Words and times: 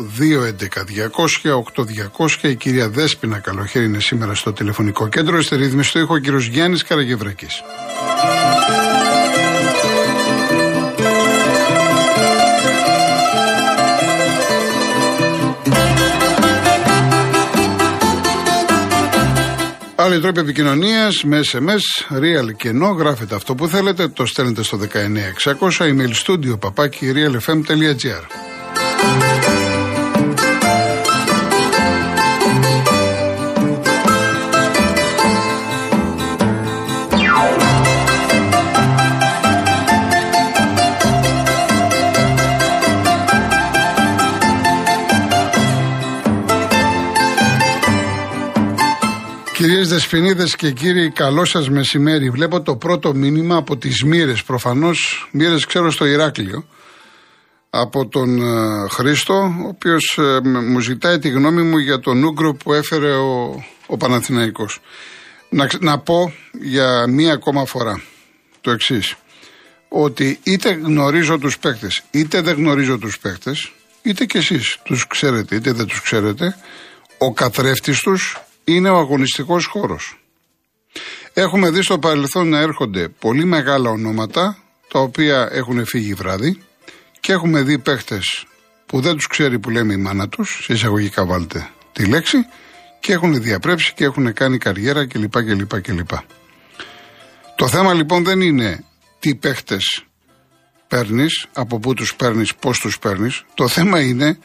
211-200-8200. 2.42 2.48
Η 2.48 2.54
κυρία 2.54 2.88
Δέσπινα 2.88 3.38
Καλοχέρη 3.38 3.84
είναι 3.84 4.00
σήμερα 4.00 4.34
στο 4.34 4.52
τηλεφωνικό 4.52 5.08
κέντρο. 5.08 5.42
Στη 5.42 5.56
ρύθμιση 5.56 5.92
του 5.92 5.98
ήχο 5.98 6.14
ο 6.14 6.18
κύριος 6.18 6.46
Γιάννης 6.46 6.84
Καραγευρακή. 6.84 7.46
Άλλοι 20.14 20.22
τρόποι 20.22 20.40
επικοινωνίας 20.40 21.24
με 21.24 21.40
SMS, 21.52 22.14
real 22.18 22.56
και 22.56 22.70
no, 22.70 22.96
γράφετε 22.96 23.34
αυτό 23.34 23.54
που 23.54 23.68
θέλετε, 23.68 24.08
το 24.08 24.26
στέλνετε 24.26 24.62
στο 24.62 24.78
19600, 24.78 25.86
email 25.86 26.12
studio 26.26 26.60
παπάκι 26.60 27.12
realfm.gr. 27.14 28.53
Κυρίες 50.14 50.32
Δεσποινίδες 50.34 50.56
και 50.56 50.70
κύριοι, 50.70 51.10
καλό 51.10 51.44
σας 51.44 51.70
μεσημέρι. 51.70 52.30
Βλέπω 52.30 52.62
το 52.62 52.76
πρώτο 52.76 53.14
μήνυμα 53.14 53.56
από 53.56 53.76
τις 53.76 54.02
Μύρες, 54.02 54.42
προφανώς 54.44 55.28
Μύρες 55.32 55.64
ξέρω 55.64 55.90
στο 55.90 56.06
Ηράκλειο, 56.06 56.66
από 57.70 58.06
τον 58.06 58.42
ε, 58.42 58.88
Χρήστο, 58.88 59.34
ο 59.34 59.68
οποίος 59.68 60.18
ε, 60.18 60.40
μου 60.48 60.80
ζητάει 60.80 61.18
τη 61.18 61.28
γνώμη 61.28 61.62
μου 61.62 61.78
για 61.78 61.98
τον 61.98 62.24
Ούγκρο 62.24 62.54
που 62.54 62.72
έφερε 62.72 63.14
ο, 63.14 63.64
ο 63.86 63.96
Παναθηναϊκός. 63.96 64.80
Να, 65.48 65.68
να 65.80 65.98
πω 65.98 66.32
για 66.52 67.06
μία 67.08 67.32
ακόμα 67.32 67.64
φορά 67.64 68.02
το 68.60 68.70
εξής. 68.70 69.14
Ότι 69.88 70.38
είτε 70.42 70.72
γνωρίζω 70.72 71.38
τους 71.38 71.58
παίκτες, 71.58 72.02
είτε 72.10 72.40
δεν 72.40 72.54
γνωρίζω 72.54 72.98
τους 72.98 73.18
παίκτες, 73.18 73.72
είτε 74.02 74.24
κι 74.24 74.36
εσείς 74.36 74.78
τους 74.82 75.06
ξέρετε, 75.06 75.54
είτε 75.54 75.72
δεν 75.72 75.86
τους 75.86 76.00
ξέρετε, 76.00 76.56
ο 77.18 77.32
καθρέφτης 77.32 78.00
τους 78.00 78.43
είναι 78.64 78.88
ο 78.88 78.96
αγωνιστικός 78.96 79.66
χώρος. 79.66 80.18
Έχουμε 81.32 81.70
δει 81.70 81.82
στο 81.82 81.98
παρελθόν 81.98 82.48
να 82.48 82.58
έρχονται 82.58 83.08
πολύ 83.08 83.44
μεγάλα 83.44 83.90
ονόματα 83.90 84.58
τα 84.88 84.98
οποία 84.98 85.48
έχουν 85.52 85.86
φύγει 85.86 86.14
βράδυ 86.14 86.62
και 87.20 87.32
έχουμε 87.32 87.62
δει 87.62 87.78
παίχτες 87.78 88.44
που 88.86 89.00
δεν 89.00 89.14
τους 89.14 89.26
ξέρει 89.26 89.58
που 89.58 89.70
λέμε 89.70 89.92
η 89.92 89.96
μάνα 89.96 90.28
τους, 90.28 90.60
σε 90.62 90.72
εισαγωγικά 90.72 91.26
βάλτε 91.26 91.70
τη 91.92 92.06
λέξη, 92.06 92.36
και 93.00 93.12
έχουν 93.12 93.42
διαπρέψει 93.42 93.92
και 93.94 94.04
έχουν 94.04 94.32
κάνει 94.32 94.58
καριέρα 94.58 95.06
κλπ. 95.06 95.42
κλπ, 95.42 95.80
κλπ. 95.80 96.10
Το 97.56 97.68
θέμα 97.68 97.94
λοιπόν 97.94 98.24
δεν 98.24 98.40
είναι 98.40 98.84
τι 99.18 99.34
παίχτες 99.34 100.04
παίρνεις, 100.88 101.46
από 101.52 101.78
πού 101.78 101.94
τους 101.94 102.14
παίρνεις, 102.14 102.54
πώς 102.54 102.78
τους 102.78 102.98
παίρνεις. 102.98 103.44
Το 103.54 103.68
θέμα 103.68 104.00
είναι 104.00 104.38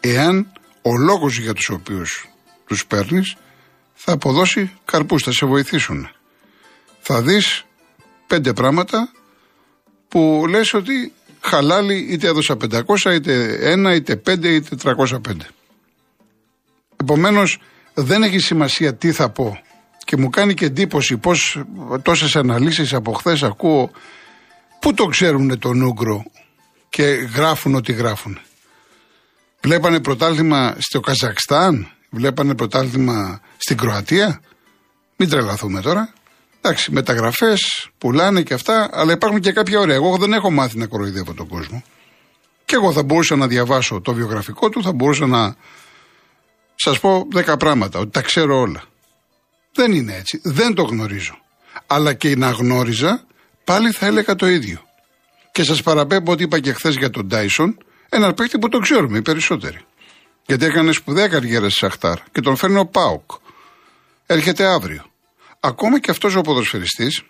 εάν 0.00 0.52
ο 0.82 0.96
λόγος 0.96 1.38
για 1.38 1.52
τους 1.52 1.68
οποίους 1.68 2.28
τους 2.66 2.86
παίρνεις 2.86 3.36
θα 4.04 4.12
αποδώσει 4.12 4.72
καρπούς, 4.84 5.22
θα 5.22 5.32
σε 5.32 5.46
βοηθήσουν. 5.46 6.08
Θα 7.00 7.22
δεις 7.22 7.64
πέντε 8.26 8.52
πράγματα 8.52 9.12
που 10.08 10.44
λες 10.48 10.74
ότι 10.74 11.12
χαλάλι 11.40 12.06
είτε 12.10 12.26
έδωσα 12.26 12.56
500 13.04 13.12
είτε 13.12 13.58
ένα 13.70 13.94
είτε 13.94 14.16
πέντε 14.16 14.48
είτε 14.48 14.76
305. 14.82 15.06
Επομένως 16.96 17.58
δεν 17.94 18.22
έχει 18.22 18.38
σημασία 18.38 18.94
τι 18.94 19.12
θα 19.12 19.28
πω 19.30 19.62
και 20.04 20.16
μου 20.16 20.30
κάνει 20.30 20.54
και 20.54 20.64
εντύπωση 20.64 21.16
πως 21.16 21.62
τόσες 22.02 22.36
αναλύσεις 22.36 22.94
από 22.94 23.12
χθες 23.12 23.42
ακούω 23.42 23.90
πού 24.80 24.94
το 24.94 25.04
ξέρουν 25.04 25.58
τον 25.58 25.82
Ούγκρο 25.82 26.24
και 26.88 27.04
γράφουν 27.34 27.74
ό,τι 27.74 27.92
γράφουν. 27.92 28.38
Βλέπανε 29.60 30.00
πρωτάθλημα 30.00 30.76
στο 30.78 31.00
Καζακστάν, 31.00 31.90
βλέπανε 32.12 32.54
πρωτάθλημα 32.54 33.40
στην 33.56 33.76
Κροατία. 33.76 34.40
Μην 35.16 35.28
τρελαθούμε 35.28 35.80
τώρα. 35.80 36.12
Εντάξει, 36.60 36.92
μεταγραφές, 36.92 37.88
πουλάνε 37.98 38.42
και 38.42 38.54
αυτά, 38.54 38.90
αλλά 38.92 39.12
υπάρχουν 39.12 39.40
και 39.40 39.52
κάποια 39.52 39.80
ωραία. 39.80 39.94
Εγώ 39.94 40.16
δεν 40.16 40.32
έχω 40.32 40.50
μάθει 40.50 40.78
να 40.78 40.86
κοροϊδεύω 40.86 41.34
τον 41.34 41.48
κόσμο. 41.48 41.82
Και 42.64 42.74
εγώ 42.74 42.92
θα 42.92 43.02
μπορούσα 43.02 43.36
να 43.36 43.46
διαβάσω 43.46 44.00
το 44.00 44.14
βιογραφικό 44.14 44.68
του, 44.68 44.82
θα 44.82 44.92
μπορούσα 44.92 45.26
να 45.26 45.56
σας 46.74 47.00
πω 47.00 47.26
δέκα 47.30 47.56
πράγματα, 47.56 47.98
ότι 47.98 48.10
τα 48.10 48.20
ξέρω 48.20 48.58
όλα. 48.58 48.82
Δεν 49.72 49.92
είναι 49.92 50.14
έτσι. 50.14 50.40
Δεν 50.44 50.74
το 50.74 50.82
γνωρίζω. 50.82 51.38
Αλλά 51.86 52.14
και 52.14 52.36
να 52.36 52.50
γνώριζα, 52.50 53.24
πάλι 53.64 53.90
θα 53.90 54.06
έλεγα 54.06 54.34
το 54.34 54.46
ίδιο. 54.46 54.82
Και 55.52 55.64
σας 55.64 55.82
παραπέμπω 55.82 56.32
ότι 56.32 56.42
είπα 56.42 56.60
και 56.60 56.72
χθες 56.72 56.94
για 56.94 57.10
τον 57.10 57.28
Τάισον, 57.28 57.78
ένα 58.08 58.34
παίκτη 58.34 58.58
που 58.58 58.68
το 58.68 58.78
ξέρουμε 58.78 59.18
οι 59.18 59.22
περισσότεροι. 59.22 59.84
Γιατί 60.52 60.66
έκανε 60.66 60.92
σπουδαία 60.92 61.28
καριέρα 61.28 61.68
στη 61.68 61.78
Σαχτάρ 61.78 62.18
και 62.32 62.40
τον 62.40 62.56
φέρνει 62.56 62.78
ο 62.78 62.86
Πάουκ. 62.86 63.30
Έρχεται 64.26 64.64
αύριο. 64.66 65.04
Ακόμα 65.60 66.00
και 66.00 66.10
αυτός 66.10 66.34
ο 66.34 66.40
ποδοσφαιριστής, 66.40 67.22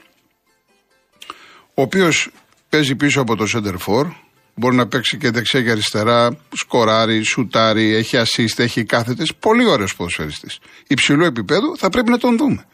ο 1.75 1.83
οποίος 1.83 2.31
παίζει 2.69 2.95
πίσω 2.95 3.21
από 3.21 3.37
το 3.37 3.45
center 3.55 3.77
for, 3.87 4.13
μπορεί 4.55 4.77
να 4.77 4.87
παίξει 4.87 5.17
και 5.17 5.31
δεξιά 5.31 5.63
και 5.63 5.71
αριστερά, 5.71 6.37
σκοράρει, 6.53 7.23
σουτάρει, 7.23 7.95
έχει 7.95 8.17
assist, 8.17 8.59
έχει 8.59 8.85
κάθετες. 8.85 9.35
Πολύ 9.35 9.67
ωραίος 9.67 9.97
ποδοσφαιριστής. 9.97 10.59
Υψηλού 10.87 11.25
επίπεδου 11.25 11.77
θα 11.77 11.89
πρέπει 11.89 12.11
να 12.11 12.19
τον 12.19 12.37
δούμε. 12.37 12.67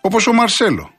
Όπως 0.00 0.26
ο 0.26 0.32
Μαρσέλο. 0.32 0.94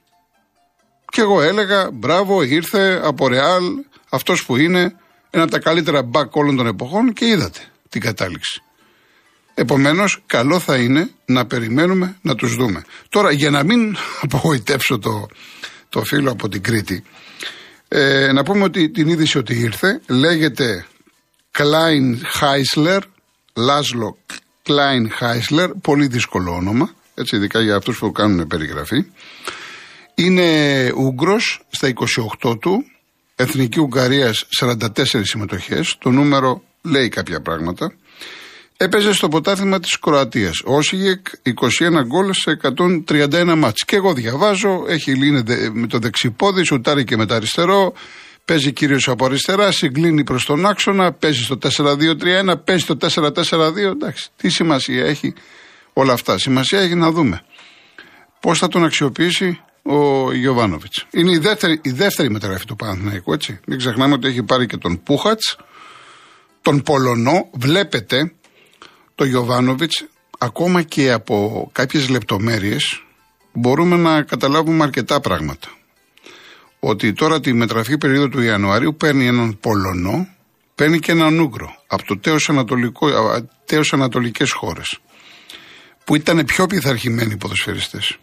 Και 1.05 1.21
εγώ 1.21 1.41
έλεγα, 1.41 1.91
μπράβο, 1.91 2.43
ήρθε 2.43 3.01
από 3.03 3.27
Ρεάλ, 3.27 3.63
αυτός 4.09 4.45
που 4.45 4.55
είναι, 4.57 4.95
ένα 5.29 5.43
από 5.43 5.51
τα 5.51 5.59
καλύτερα 5.59 6.03
μπακ 6.03 6.35
όλων 6.35 6.55
των 6.55 6.67
εποχών 6.67 7.13
και 7.13 7.25
είδατε 7.25 7.69
την 7.95 8.03
κατάληξη. 8.03 8.61
Επομένως, 9.53 10.21
καλό 10.25 10.59
θα 10.59 10.77
είναι 10.77 11.09
να 11.25 11.45
περιμένουμε 11.45 12.17
να 12.21 12.35
τους 12.35 12.55
δούμε. 12.55 12.83
Τώρα, 13.09 13.31
για 13.31 13.49
να 13.49 13.63
μην 13.63 13.95
απογοητεύσω 14.25 14.99
το, 14.99 15.27
το 15.89 16.03
φίλο 16.03 16.31
από 16.31 16.49
την 16.49 16.61
Κρήτη, 16.61 17.03
ε, 17.87 18.31
να 18.31 18.43
πούμε 18.43 18.63
ότι 18.63 18.89
την 18.89 19.07
είδηση 19.07 19.37
ότι 19.37 19.53
ήρθε 19.53 20.01
λέγεται 20.07 20.85
Klein 21.57 22.15
Heisler, 22.39 22.99
Λάσλο 23.53 24.17
Klein 24.67 25.05
Heisler, 25.19 25.69
πολύ 25.81 26.07
δύσκολο 26.07 26.51
όνομα, 26.51 26.93
έτσι 27.15 27.35
ειδικά 27.35 27.61
για 27.61 27.75
αυτούς 27.75 27.97
που 27.97 28.11
κάνουν 28.11 28.47
περιγραφή. 28.47 29.05
Είναι 30.15 30.91
Ούγγρος 30.95 31.61
στα 31.69 31.93
28 32.41 32.59
του, 32.59 32.85
Εθνική 33.35 33.79
Ουγγαρίας 33.79 34.47
44 34.59 35.21
συμμετοχές, 35.21 35.97
το 35.99 36.09
νούμερο 36.09 36.63
λέει 36.85 37.09
κάποια 37.09 37.41
πράγματα. 37.41 37.93
Έπαιζε 38.77 39.13
στο 39.13 39.27
ποτάθλημα 39.27 39.79
της 39.79 39.99
Κροατίας. 39.99 40.61
Όσιγεκ 40.63 41.27
21 41.43 42.03
γκολ 42.05 42.33
σε 42.33 42.51
131 42.51 43.55
μάτς. 43.57 43.83
Και 43.85 43.95
εγώ 43.95 44.13
διαβάζω, 44.13 44.85
έχει 44.87 45.13
λύνει 45.13 45.43
με 45.73 45.87
το 45.87 45.99
δεξιπόδι, 45.99 46.63
σουτάρει 46.63 47.03
και 47.03 47.17
με 47.17 47.25
το 47.25 47.33
αριστερό. 47.33 47.93
Παίζει 48.45 48.71
κυρίως 48.71 49.07
από 49.07 49.25
αριστερά, 49.25 49.71
συγκλίνει 49.71 50.23
προς 50.23 50.45
τον 50.45 50.65
άξονα, 50.65 51.13
παίζει 51.13 51.43
στο 51.43 51.57
4-2-3-1, 51.57 52.55
παίζει 52.63 52.81
στο 52.83 52.97
4-4-2. 52.97 53.91
Εντάξει, 53.91 54.29
τι 54.35 54.49
σημασία 54.49 55.05
έχει 55.05 55.33
όλα 55.93 56.13
αυτά. 56.13 56.37
Σημασία 56.37 56.79
έχει 56.79 56.95
να 56.95 57.11
δούμε 57.11 57.41
πώς 58.39 58.59
θα 58.59 58.67
τον 58.67 58.83
αξιοποιήσει 58.83 59.59
ο 59.83 60.31
Γιωβάνοβιτς. 60.33 61.05
Είναι 61.11 61.31
η 61.31 61.37
δεύτερη, 61.37 61.79
η 61.83 61.91
δεύτερη 61.91 62.29
μεταγραφή 62.29 62.65
του 62.65 62.75
Παναθηναϊκού, 62.75 63.33
έτσι. 63.33 63.59
Μην 63.67 63.77
ξεχνάμε 63.77 64.13
ότι 64.13 64.27
έχει 64.27 64.43
πάρει 64.43 64.65
και 64.65 64.77
τον 64.77 65.03
Πούχατς, 65.03 65.57
τον 66.65 66.81
Πολωνό. 66.81 67.49
Βλέπετε 67.53 68.33
το 69.15 69.25
Γιωβάνοβιτς, 69.25 70.05
ακόμα 70.37 70.81
και 70.81 71.11
από 71.11 71.69
κάποιες 71.71 72.09
λεπτομέρειες, 72.09 73.03
μπορούμε 73.53 73.95
να 73.95 74.23
καταλάβουμε 74.23 74.83
αρκετά 74.83 75.19
πράγματα. 75.19 75.67
Ότι 76.79 77.13
τώρα 77.13 77.39
τη 77.39 77.53
μετραφή 77.53 77.97
περίοδο 77.97 78.29
του 78.29 78.41
Ιανουαρίου 78.41 78.95
παίρνει 78.95 79.27
έναν 79.27 79.59
Πολωνό, 79.59 80.27
παίρνει 80.75 80.99
και 80.99 81.11
έναν 81.11 81.39
Ούγκρο 81.39 81.75
από 81.87 82.05
το 82.05 82.17
τέος, 82.17 82.49
ανατολικό, 82.49 83.07
τέος 83.65 83.93
ανατολικές 83.93 84.51
χώρες 84.51 84.99
που 86.03 86.15
ήταν 86.15 86.45
πιο 86.45 86.65
πειθαρχημένοι 86.65 87.37
ποδοσφαιριστές. 87.37 88.17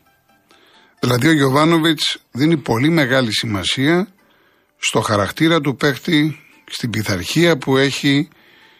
Δηλαδή 1.00 1.28
ο 1.28 1.32
Γιωβάνοβιτς 1.32 2.18
δίνει 2.30 2.56
πολύ 2.56 2.88
μεγάλη 2.88 3.34
σημασία 3.34 4.08
στο 4.78 5.00
χαρακτήρα 5.00 5.60
του 5.60 5.76
παίχτη, 5.76 6.41
στην 6.72 6.90
πειθαρχία 6.90 7.58
που 7.58 7.76
έχει, 7.76 8.28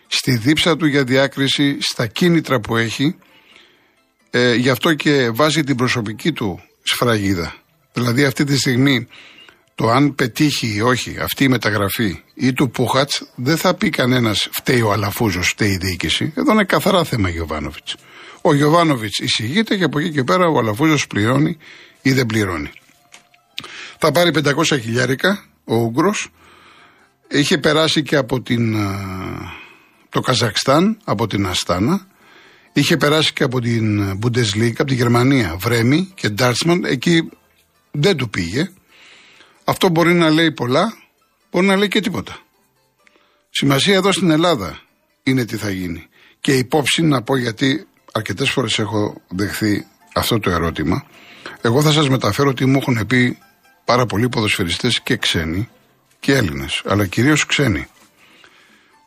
στη 0.06 0.37
δίψα 0.37 0.77
του 0.77 0.87
για 0.87 1.05
διάκριση, 1.05 1.77
στα 1.81 2.06
κίνητρα 2.06 2.61
που 2.61 2.77
έχει. 2.77 3.17
Ε, 4.31 4.55
γι' 4.55 4.71
αυτό 4.71 4.94
και 4.94 5.31
βάζει 5.31 5.65
την 5.65 5.77
προσωπική 5.77 6.33
του 6.33 6.61
σφραγίδα. 6.83 7.55
Δηλαδή 7.93 8.25
αυτή 8.25 8.44
τη 8.44 8.56
στιγμή 8.56 9.06
το 9.75 9.91
αν 9.91 10.15
πετύχει 10.15 10.75
ή 10.75 10.81
όχι 10.81 11.17
αυτή 11.21 11.44
η 11.44 11.49
μεταγραφή 11.49 12.23
ή 12.35 12.53
του 12.53 12.71
Πούχατς 12.71 13.33
δεν 13.35 13.56
θα 13.56 13.75
πει 13.75 13.89
κανένας 13.89 14.49
φταίει 14.53 14.81
ο 14.81 14.93
Αλαφούζος, 14.93 15.49
φταίει 15.49 15.71
η 15.71 15.77
διοίκηση. 15.77 16.33
Εδώ 16.37 16.53
είναι 16.53 16.65
καθαρά 16.65 17.05
θέμα 17.05 17.29
Γιωβάνοβιτς. 17.29 17.97
Ο 18.41 18.55
Γιωβάνοβιτς 18.55 19.19
εισηγείται 19.19 19.77
και 19.77 19.85
από 19.85 19.99
εκεί 19.99 20.11
και 20.11 20.25
πέρα 20.25 20.49
ο 20.49 20.59
Αλαφούζος 20.59 21.06
πληρώνει 21.06 21.56
ή 22.03 22.12
δεν 22.12 22.27
πληρώνει. 22.27 22.71
Θα 23.99 24.12
πάρει 24.12 24.31
500 24.31 24.81
χιλιάρικα 24.81 25.45
ο 25.65 25.75
Ούγκρο. 25.75 26.15
Είχε 27.32 27.58
περάσει 27.58 28.02
και 28.02 28.17
από 28.17 28.40
την, 28.40 28.76
το 30.08 30.20
Καζακστάν, 30.20 30.99
από 31.05 31.26
την 31.26 31.46
Αστάνα. 31.46 32.06
Είχε 32.73 32.96
περάσει 32.96 33.32
και 33.32 33.44
από 33.44 33.61
την 33.61 34.19
Bundesliga, 34.23 34.73
από 34.79 34.84
τη 34.84 34.94
Γερμανία, 34.94 35.56
Βρέμι 35.56 36.12
και 36.14 36.29
Ντάρτσμαν. 36.29 36.84
Εκεί 36.84 37.29
δεν 37.90 38.17
του 38.17 38.31
πήγε. 38.31 38.70
Αυτό 39.64 39.88
μπορεί 39.88 40.14
να 40.14 40.31
λέει 40.31 40.52
πολλά, 40.52 40.96
μπορεί 41.50 41.67
να 41.67 41.76
λέει 41.76 41.88
και 41.88 42.00
τίποτα. 42.00 42.38
Σημασία 43.50 43.94
εδώ 43.94 44.12
στην 44.12 44.31
Ελλάδα 44.31 44.81
είναι 45.23 45.44
τι 45.44 45.56
θα 45.56 45.70
γίνει. 45.70 46.06
Και 46.40 46.56
υπόψη 46.56 47.02
να 47.02 47.23
πω 47.23 47.37
γιατί 47.37 47.87
αρκετές 48.12 48.50
φορές 48.50 48.78
έχω 48.78 49.20
δεχθεί 49.28 49.87
αυτό 50.14 50.38
το 50.38 50.50
ερώτημα. 50.50 51.06
Εγώ 51.61 51.82
θα 51.82 51.93
σας 51.93 52.08
μεταφέρω 52.08 52.50
ότι 52.50 52.67
μου 52.67 52.78
έχουν 52.81 53.06
πει 53.06 53.38
πάρα 53.85 54.06
πολλοί 54.06 54.28
ποδοσφαιριστές 54.28 55.00
και 55.00 55.17
ξένοι 55.17 55.69
και 56.23 56.35
Έλληνες, 56.35 56.83
αλλά 56.85 57.07
κυρίως 57.07 57.47
ξένοι. 57.47 57.87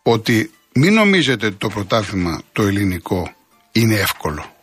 Ότι 0.04 0.52
μην 0.74 0.94
νομίζετε 0.94 1.46
ότι 1.46 1.56
το 1.56 1.70
πρωτάθλημα 1.70 2.42
το 2.52 2.64
ελληνικό 2.64 3.36
είναι 3.72 3.96
εύκολο. 3.96 4.56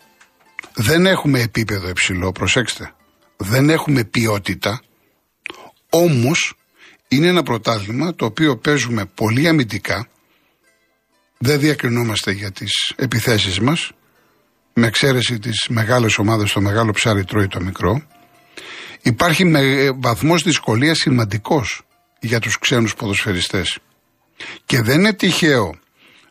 Δεν 0.74 1.06
έχουμε 1.06 1.40
επίπεδο 1.40 1.88
υψηλό, 1.88 2.32
προσέξτε. 2.32 2.94
Δεν 3.36 3.70
έχουμε 3.70 4.04
ποιότητα. 4.04 4.82
Όμως 5.90 6.54
είναι 7.08 7.26
ένα 7.26 7.42
πρωτάθλημα 7.42 8.14
το 8.14 8.24
οποίο 8.24 8.56
παίζουμε 8.56 9.04
πολύ 9.14 9.48
αμυντικά. 9.48 10.08
Δεν 11.38 11.60
διακρινόμαστε 11.60 12.30
για 12.30 12.50
τις 12.50 12.92
επιθέσεις 12.96 13.60
μας. 13.60 13.92
Με 14.72 14.86
εξαίρεση 14.86 15.38
τις 15.38 15.66
μεγάλες 15.68 16.18
ομάδες, 16.18 16.52
το 16.52 16.60
μεγάλο 16.60 16.92
ψάρι 16.92 17.24
τρώει 17.24 17.48
το 17.48 17.60
μικρό. 17.60 18.02
Υπάρχει 19.02 19.44
με 19.44 19.60
ε, 19.60 19.90
βαθμός 19.92 20.42
δυσκολίας 20.42 20.98
σημαντικός 20.98 21.82
για 22.22 22.40
τους 22.40 22.58
ξένους 22.58 22.94
ποδοσφαιριστές. 22.94 23.78
Και 24.64 24.82
δεν 24.82 24.98
είναι 24.98 25.12
τυχαίο 25.12 25.78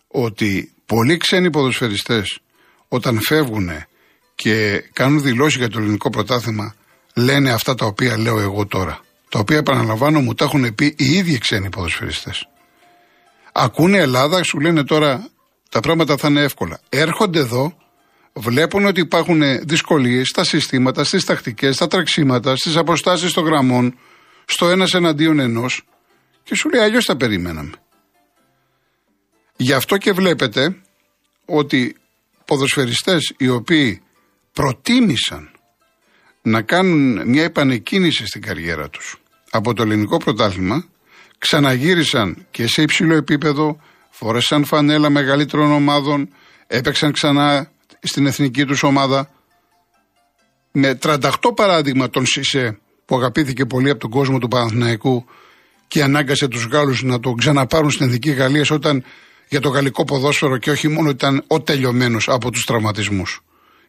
ότι 0.07 0.73
πολλοί 0.85 1.17
ξένοι 1.17 1.49
ποδοσφαιριστές 1.49 2.39
όταν 2.87 3.21
φεύγουν 3.21 3.69
και 4.35 4.83
κάνουν 4.93 5.21
δηλώσεις 5.21 5.59
για 5.59 5.69
το 5.69 5.79
ελληνικό 5.79 6.09
πρωτάθλημα 6.09 6.75
λένε 7.15 7.51
αυτά 7.51 7.75
τα 7.75 7.85
οποία 7.85 8.17
λέω 8.17 8.39
εγώ 8.39 8.65
τώρα. 8.65 8.99
Τα 9.29 9.39
οποία 9.39 9.57
επαναλαμβάνω 9.57 10.21
μου 10.21 10.33
τα 10.33 10.45
έχουν 10.45 10.75
πει 10.75 10.95
οι 10.97 11.05
ίδιοι 11.05 11.37
ξένοι 11.37 11.69
ποδοσφαιριστές. 11.69 12.47
Ακούνε 13.51 13.97
Ελλάδα, 13.97 14.43
σου 14.43 14.59
λένε 14.59 14.83
τώρα 14.83 15.29
τα 15.69 15.79
πράγματα 15.79 16.17
θα 16.17 16.27
είναι 16.27 16.41
εύκολα. 16.41 16.79
Έρχονται 16.89 17.39
εδώ, 17.39 17.73
βλέπουν 18.33 18.85
ότι 18.85 18.99
υπάρχουν 18.99 19.41
δυσκολίες 19.67 20.27
στα 20.27 20.43
συστήματα, 20.43 21.03
στις 21.03 21.25
τακτικές, 21.25 21.75
στα 21.75 21.87
τρεξίματα, 21.87 22.55
στις 22.55 22.75
αποστάσεις 22.77 23.33
των 23.33 23.45
γραμμών, 23.45 23.97
στο 24.45 24.69
ένας 24.69 24.93
εναντίον 24.93 25.39
ενός 25.39 25.83
και 26.43 26.55
σου 26.55 26.69
λέει 26.69 26.81
αλλιώς 26.81 27.05
τα 27.05 27.17
περιμέναμε. 27.17 27.71
Γι' 29.55 29.73
αυτό 29.73 29.97
και 29.97 30.11
βλέπετε 30.11 30.81
ότι 31.45 31.95
ποδοσφαιριστές 32.45 33.33
οι 33.37 33.47
οποίοι 33.47 34.01
προτίμησαν 34.53 35.51
να 36.41 36.61
κάνουν 36.61 37.29
μια 37.29 37.43
επανεκκίνηση 37.43 38.25
στην 38.25 38.41
καριέρα 38.41 38.89
τους 38.89 39.21
από 39.49 39.73
το 39.73 39.83
ελληνικό 39.83 40.17
πρωτάθλημα, 40.17 40.85
ξαναγύρισαν 41.37 42.47
και 42.51 42.67
σε 42.67 42.81
υψηλό 42.81 43.15
επίπεδο, 43.15 43.79
φορέσαν 44.09 44.65
φανέλα 44.65 45.09
μεγαλύτερων 45.09 45.71
ομάδων, 45.71 46.29
έπαιξαν 46.67 47.11
ξανά 47.11 47.71
στην 48.01 48.25
εθνική 48.25 48.65
τους 48.65 48.83
ομάδα. 48.83 49.29
Με 50.71 50.99
38 51.01 51.29
παράδειγμα 51.55 52.09
τον 52.09 52.25
Σισε 52.25 52.79
που 53.11 53.17
αγαπήθηκε 53.17 53.65
πολύ 53.65 53.89
από 53.89 53.99
τον 53.99 54.09
κόσμο 54.09 54.37
του 54.37 54.47
Παναθηναϊκού 54.47 55.25
και 55.87 56.03
ανάγκασε 56.03 56.47
τους 56.47 56.65
Γάλλους 56.65 57.03
να 57.03 57.19
το 57.19 57.33
ξαναπάρουν 57.33 57.91
στην 57.91 58.05
Εθνική 58.05 58.31
Γαλλίας 58.31 58.71
όταν 58.71 59.03
για 59.49 59.59
το 59.59 59.69
γαλλικό 59.69 60.03
ποδόσφαιρο 60.03 60.57
και 60.57 60.71
όχι 60.71 60.87
μόνο 60.87 61.09
ήταν 61.09 61.43
ο 61.47 61.61
τελειωμένος 61.61 62.29
από 62.29 62.51
τους 62.51 62.63
τραυματισμούς 62.63 63.41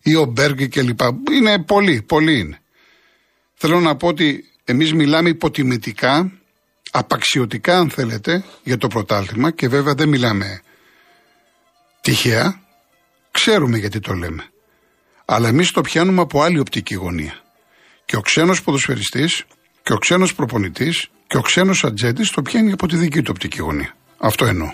ή 0.02 0.14
ο 0.14 0.24
Μπέργκ 0.24 0.68
κλπ. 0.68 1.00
Είναι 1.32 1.62
πολύ, 1.62 2.02
πολύ 2.02 2.38
είναι. 2.38 2.60
Θέλω 3.54 3.80
να 3.80 3.96
πω 3.96 4.06
ότι 4.06 4.44
εμείς 4.64 4.94
μιλάμε 4.94 5.28
υποτιμητικά, 5.28 6.32
απαξιωτικά 6.90 7.78
αν 7.78 7.90
θέλετε, 7.90 8.44
για 8.62 8.76
το 8.76 8.88
πρωτάθλημα 8.88 9.50
και 9.50 9.68
βέβαια 9.68 9.94
δεν 9.94 10.08
μιλάμε 10.08 10.60
τυχαία, 12.00 12.60
ξέρουμε 13.30 13.78
γιατί 13.78 14.00
το 14.00 14.12
λέμε. 14.12 14.44
Αλλά 15.24 15.48
εμείς 15.48 15.70
το 15.70 15.80
πιάνουμε 15.80 16.20
από 16.20 16.42
άλλη 16.42 16.58
οπτική 16.58 16.94
γωνία. 16.94 17.41
Και 18.12 18.18
ο 18.18 18.20
ξένος 18.20 18.62
ποδοσφαιριστής 18.62 19.44
και 19.82 19.92
ο 19.92 19.98
ξένος 19.98 20.34
προπονητής 20.34 21.08
και 21.26 21.36
ο 21.36 21.40
ξένος 21.40 21.84
ατζέντης 21.84 22.30
το 22.30 22.42
πιάνει 22.42 22.72
από 22.72 22.86
τη 22.86 22.96
δική 22.96 23.22
του 23.22 23.28
οπτική 23.30 23.58
γωνία. 23.60 23.96
Αυτό 24.18 24.44
εννοώ. 24.44 24.72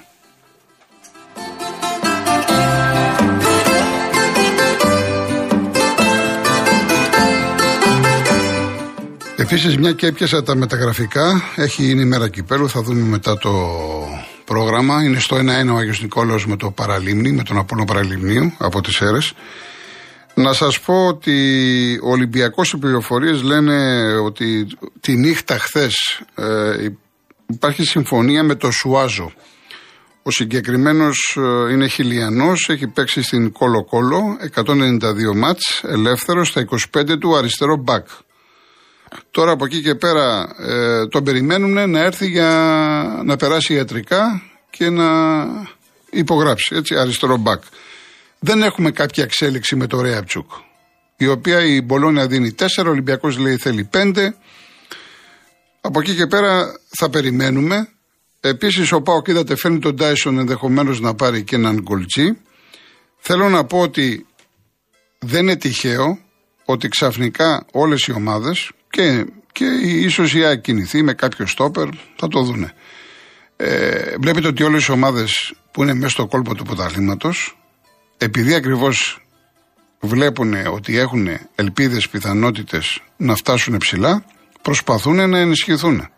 Επίσης, 9.37 9.76
μια 9.76 9.92
και 9.92 10.07
έπιασα 10.07 10.42
τα 10.42 10.54
μεταγραφικά, 10.54 11.42
έχει 11.57 11.90
είναι 11.90 12.02
η 12.02 12.04
μέρα 12.04 12.28
κυπέλου, 12.28 12.68
θα 12.68 12.83
δούμε 12.83 13.02
μετά 13.02 13.38
το 13.38 13.50
πρόγραμμα. 14.45 15.02
Είναι 15.02 15.18
στο 15.18 15.37
1-1 15.37 15.73
ο 15.73 15.76
Άγιος 15.76 16.02
Νικόλαος 16.02 16.47
με 16.47 16.57
το 16.57 16.71
Παραλίμνη, 16.71 17.33
με 17.33 17.42
τον 17.42 17.59
Απόλο 17.59 17.85
Παραλιμνίου 17.85 18.52
από 18.59 18.80
τις 18.80 19.00
αίρες. 19.00 19.35
Να 20.38 20.52
σας 20.52 20.80
πω 20.80 21.07
ότι 21.07 22.00
ο 22.02 22.11
Ολυμπιακός 22.11 22.73
οι 22.73 22.78
πληροφορίες 22.78 23.42
λένε 23.42 24.07
ότι 24.16 24.66
τη 25.00 25.16
νύχτα 25.16 25.59
χθες 25.59 26.23
ε, 26.35 26.88
υπάρχει 27.47 27.85
συμφωνία 27.85 28.42
με 28.42 28.54
το 28.54 28.71
Σουάζο. 28.71 29.33
Ο 30.23 30.30
συγκεκριμένος 30.30 31.38
ε, 31.38 31.73
είναι 31.73 31.87
χιλιανός, 31.87 32.68
έχει 32.68 32.87
παίξει 32.87 33.23
στην 33.23 33.52
Κόλο 33.52 33.85
Κόλο, 33.85 34.37
192 34.54 35.35
μάτς, 35.35 35.83
ελεύθερος, 35.85 36.49
στα 36.49 36.64
25 36.97 37.18
του 37.21 37.37
αριστερό 37.37 37.76
μπακ. 37.76 38.07
Τώρα 39.30 39.50
από 39.50 39.64
εκεί 39.64 39.83
και 39.83 39.95
πέρα 39.95 40.49
ε, 40.59 41.07
τον 41.07 41.25
περιμένουν 41.25 41.90
να 41.90 42.00
έρθει 42.00 42.26
για 42.26 43.23
να 43.25 43.37
περάσει 43.37 43.75
ιατρικά 43.75 44.42
και 44.71 44.90
να 44.90 45.09
υπογράψει, 46.11 46.75
έτσι, 46.76 46.97
αριστερό 46.97 47.37
μπακ. 47.37 47.62
Δεν 48.38 48.62
έχουμε 48.62 48.90
κάποια 48.90 49.25
εξέλιξη 49.25 49.76
με 49.76 49.87
το 49.87 50.00
Ρέαπτσουκ, 50.00 50.50
η 51.16 51.26
οποία 51.26 51.64
η 51.64 51.80
Μπολόνια 51.80 52.26
δίνει 52.26 52.54
4, 52.59 52.64
ο 52.87 52.88
Ολυμπιακός 52.88 53.38
λέει 53.38 53.57
θέλει 53.57 53.88
5. 53.92 54.28
Από 55.80 56.00
εκεί 56.00 56.14
και 56.14 56.26
πέρα 56.26 56.80
θα 56.88 57.11
περιμένουμε. 57.11 57.88
Επίσης, 58.40 58.92
ο 58.92 59.02
Πάοκ, 59.02 59.28
είδατε, 59.28 59.57
φέρνει 59.57 59.78
τον 59.78 59.97
Τάισον 59.97 60.38
ενδεχομένως 60.38 61.00
να 61.00 61.14
πάρει 61.14 61.42
και 61.42 61.57
έναν 61.57 61.80
γκολτζή. 61.80 62.38
Θέλω 63.18 63.49
να 63.49 63.64
πω 63.64 63.80
ότι 63.80 64.26
δεν 65.18 65.42
είναι 65.42 65.57
τυχαίο 65.57 66.18
ότι 66.64 66.88
ξαφνικά 66.88 67.66
όλες 67.73 68.07
οι 68.07 68.12
ομάδες 68.12 68.71
και, 68.90 69.26
και 69.52 69.64
ίσως 69.83 70.35
η 70.35 70.45
ΑΕΚ 70.45 70.61
κινηθεί 70.61 71.02
με 71.02 71.12
κάποιο 71.12 71.47
στόπερ, 71.47 71.88
θα 72.16 72.28
το 72.28 72.42
δούνε. 72.42 72.73
Ε, 73.57 74.14
βλέπετε 74.21 74.47
ότι 74.47 74.62
όλες 74.62 74.87
οι 74.87 74.90
ομάδες 74.92 75.52
που 75.71 75.83
είναι 75.83 75.95
μέσα 75.95 76.09
στο 76.09 76.26
κόλπο 76.26 76.54
του 76.54 76.64
πρωταθλήματος, 76.64 77.58
επειδή 78.19 78.55
ακριβώς 78.55 79.21
βλέπουν 80.01 80.67
ότι 80.67 80.99
έχουν 80.99 81.29
ελπίδες, 81.55 82.09
πιθανότητες 82.09 83.03
να 83.17 83.35
φτάσουν 83.35 83.77
ψηλά, 83.77 84.25
προσπαθούν 84.63 85.31
να 85.31 85.39
ενισχυθούν. 85.39 86.09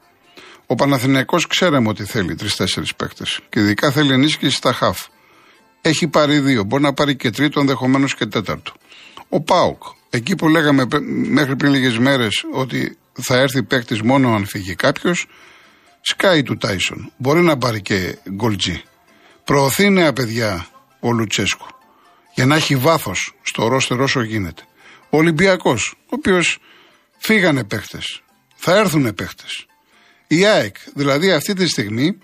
Ο 0.66 0.75
Παναθηναϊκός 0.75 1.47
ξέραμε 1.47 1.88
ότι 1.88 2.04
θέλει 2.04 2.35
τρει-τέσσερι 2.35 2.87
παίκτες 2.97 3.40
και 3.49 3.61
ειδικά 3.61 3.90
θέλει 3.90 4.12
ενίσχυση 4.12 4.57
στα 4.57 4.73
χαφ. 4.73 5.07
Έχει 5.80 6.09
πάρει 6.09 6.38
δύο, 6.38 6.64
μπορεί 6.64 6.83
να 6.83 6.92
πάρει 6.92 7.16
και 7.16 7.30
τρίτο, 7.30 7.61
ενδεχομένως 7.61 8.14
και 8.14 8.26
τέταρτο. 8.26 8.73
Ο 9.28 9.40
Πάουκ 9.40 9.83
Εκεί 10.12 10.35
που 10.35 10.49
λέγαμε 10.49 10.87
μέχρι 11.28 11.57
πριν 11.57 11.73
λίγες 11.73 11.99
μέρες 11.99 12.45
ότι 12.52 12.99
θα 13.12 13.37
έρθει 13.37 13.62
παίκτης 13.62 14.02
μόνο 14.02 14.35
αν 14.35 14.47
φύγει 14.47 14.75
κάποιος, 14.75 15.26
σκάει 16.00 16.42
του 16.42 16.57
Τάισον. 16.57 17.12
Μπορεί 17.16 17.40
να 17.40 17.59
πάρει 17.59 17.83
και 17.83 18.19
γκολτζή. 18.30 18.83
Προωθεί 19.45 19.90
νέα 19.90 20.12
παιδιά 20.12 20.66
ο 21.00 21.12
Λουτσέσκου 21.12 21.66
για 22.34 22.46
να 22.46 22.56
έχει 22.56 22.76
βάθος 22.76 23.34
στο 23.42 23.68
ρόστερ 23.68 24.00
όσο 24.00 24.22
γίνεται. 24.22 24.62
Ο 25.10 25.16
Ολυμπιακός, 25.16 25.94
ο 25.99 26.06
οποίος 26.08 26.58
Φύγανε 27.22 27.64
παίχτες. 27.64 28.22
Θα 28.54 28.76
έρθουν 28.76 29.14
παίχτες. 29.14 29.66
Η 30.26 30.44
ΑΕΚ, 30.44 30.76
δηλαδή 30.94 31.32
αυτή 31.32 31.54
τη 31.54 31.66
στιγμή, 31.66 32.18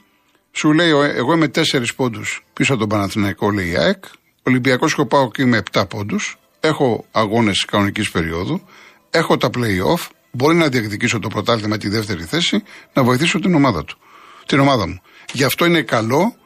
σου 0.53 0.73
λέει, 0.73 0.91
εγώ 0.91 1.33
είμαι 1.33 1.49
τέσσερις 1.49 1.95
πόντους 1.95 2.45
πίσω 2.53 2.73
από 2.73 2.81
τον 2.81 2.89
Παναθηναϊκό, 2.89 3.51
λέει 3.51 3.69
η 3.69 3.77
ΑΕΚ. 3.77 4.05
Ολυμπιακός 4.43 4.91
Σκοπάω 4.91 5.31
και 5.31 5.43
είμαι 5.43 5.57
7 5.57 5.87
πόντους. 5.89 6.39
Έχω 6.61 7.07
αγώνες 7.11 7.65
κανονικής 7.65 8.11
περίοδου. 8.11 8.63
Έχω 9.11 9.37
τα 9.37 9.51
playoff. 9.55 10.09
Μπορεί 10.31 10.57
να 10.57 10.69
διεκδικήσω 10.69 11.19
το 11.19 11.29
πρωτάθλημα 11.29 11.69
με 11.69 11.79
τη 11.79 11.89
δεύτερη 11.89 12.25
θέση, 12.25 12.63
να 12.93 13.03
βοηθήσω 13.03 13.41
την 13.41 13.55
ομάδα 13.55 13.85
του. 13.85 13.99
Την 14.47 14.59
ομάδα 14.59 14.87
μου. 14.87 15.01
Γι' 15.33 15.45
αυτό 15.45 15.65
είναι 15.65 15.83
καλό. 15.83 16.37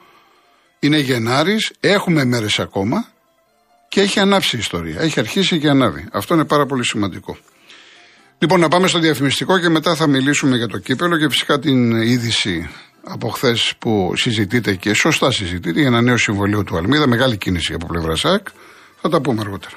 Είναι 0.79 0.99
Γενάρης, 0.99 1.73
έχουμε 1.81 2.25
μέρες 2.25 2.59
ακόμα 2.59 3.10
και 3.91 4.01
έχει 4.01 4.21
ανάψει 4.21 4.57
η 4.57 4.59
ιστορία. 4.59 5.01
Έχει 5.01 5.21
αρχίσει 5.21 5.59
και 5.59 5.69
ανάβει. 5.69 6.09
Αυτό 6.13 6.35
είναι 6.35 6.45
πάρα 6.45 6.67
πολύ 6.67 6.85
σημαντικό. 6.85 7.37
Λοιπόν, 8.39 8.61
να 8.61 8.69
πάμε 8.69 8.87
στο 8.89 8.99
διαφημιστικό 8.99 9.59
και 9.59 9.69
μετά 9.69 9.95
θα 9.95 10.07
μιλήσουμε 10.07 10.57
για 10.57 10.67
το 10.67 10.79
κύπελο 10.79 11.19
και 11.19 11.29
φυσικά 11.29 11.59
την 11.59 11.91
είδηση 11.91 12.71
από 13.05 13.29
χθες 13.29 13.73
που 13.79 14.13
συζητείτε 14.17 14.75
και 14.75 14.95
σωστά 14.95 15.31
συζητείτε 15.31 15.79
για 15.79 15.89
ένα 15.89 16.01
νέο 16.01 16.17
συμβολίο 16.17 16.65
του 16.65 16.77
Αλμίδα. 16.77 17.07
Μεγάλη 17.07 17.37
κίνηση 17.37 17.73
από 17.73 17.87
πλευρά 17.87 18.17
ΣΑΚ. 18.17 18.47
Θα 19.01 19.09
τα 19.09 19.21
πούμε 19.21 19.41
αργότερα. 19.41 19.75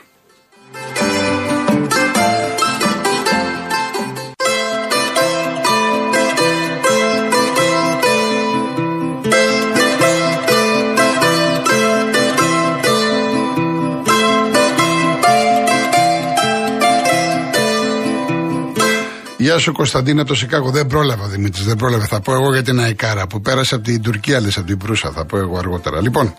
Γεια 19.54 19.62
σου 19.62 19.72
Κωνσταντίνε 19.72 20.20
από 20.20 20.30
το 20.30 20.36
Σικάγο. 20.36 20.70
Δεν 20.70 20.88
πρόλαβα 20.88 21.28
Δημήτρης, 21.28 21.66
δεν 21.66 21.76
πρόλαβα. 21.76 22.06
Θα 22.06 22.22
πω 22.22 22.34
εγώ 22.34 22.54
για 22.54 22.64
την 22.64 22.80
Αϊκάρα 22.80 23.28
που 23.28 23.42
πέρασε 23.42 23.76
από 23.76 23.84
την 23.84 24.02
Τουρκία, 24.02 24.42
λες 24.42 24.58
από 24.58 24.68
την 24.68 24.78
Προύσα. 24.78 25.12
Θα 25.12 25.26
πω 25.26 25.38
εγώ 25.38 25.58
αργότερα. 25.58 26.02
Λοιπόν, 26.02 26.36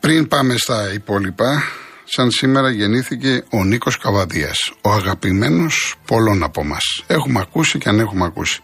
πριν 0.00 0.28
πάμε 0.28 0.56
στα 0.56 0.92
υπόλοιπα, 0.92 1.62
σαν 2.04 2.30
σήμερα 2.30 2.70
γεννήθηκε 2.70 3.44
ο 3.50 3.64
Νίκος 3.64 3.98
Καβαδίας. 3.98 4.72
Ο 4.80 4.92
αγαπημένος 4.92 5.94
πολλών 6.04 6.42
από 6.42 6.60
εμά. 6.60 6.76
Έχουμε 7.06 7.40
ακούσει 7.40 7.78
και 7.78 7.88
αν 7.88 7.98
έχουμε 7.98 8.24
ακούσει. 8.24 8.60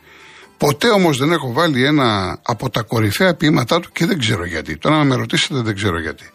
Ποτέ 0.59 0.89
όμως 0.89 1.19
δεν 1.19 1.33
έχω 1.33 1.53
βάλει 1.53 1.85
ένα 1.85 2.39
από 2.43 2.71
τα 2.71 2.83
κορυφαία 2.83 3.35
ποίηματά 3.35 3.81
του 3.81 3.91
και 3.93 4.07
δεν 4.07 4.19
ξέρω 4.19 4.45
γιατί. 4.45 4.77
Τώρα 4.77 4.97
να 4.97 5.05
με 5.05 5.15
ρωτήσετε 5.15 5.61
δεν 5.61 5.75
ξέρω 5.75 6.01
γιατί. 6.01 6.31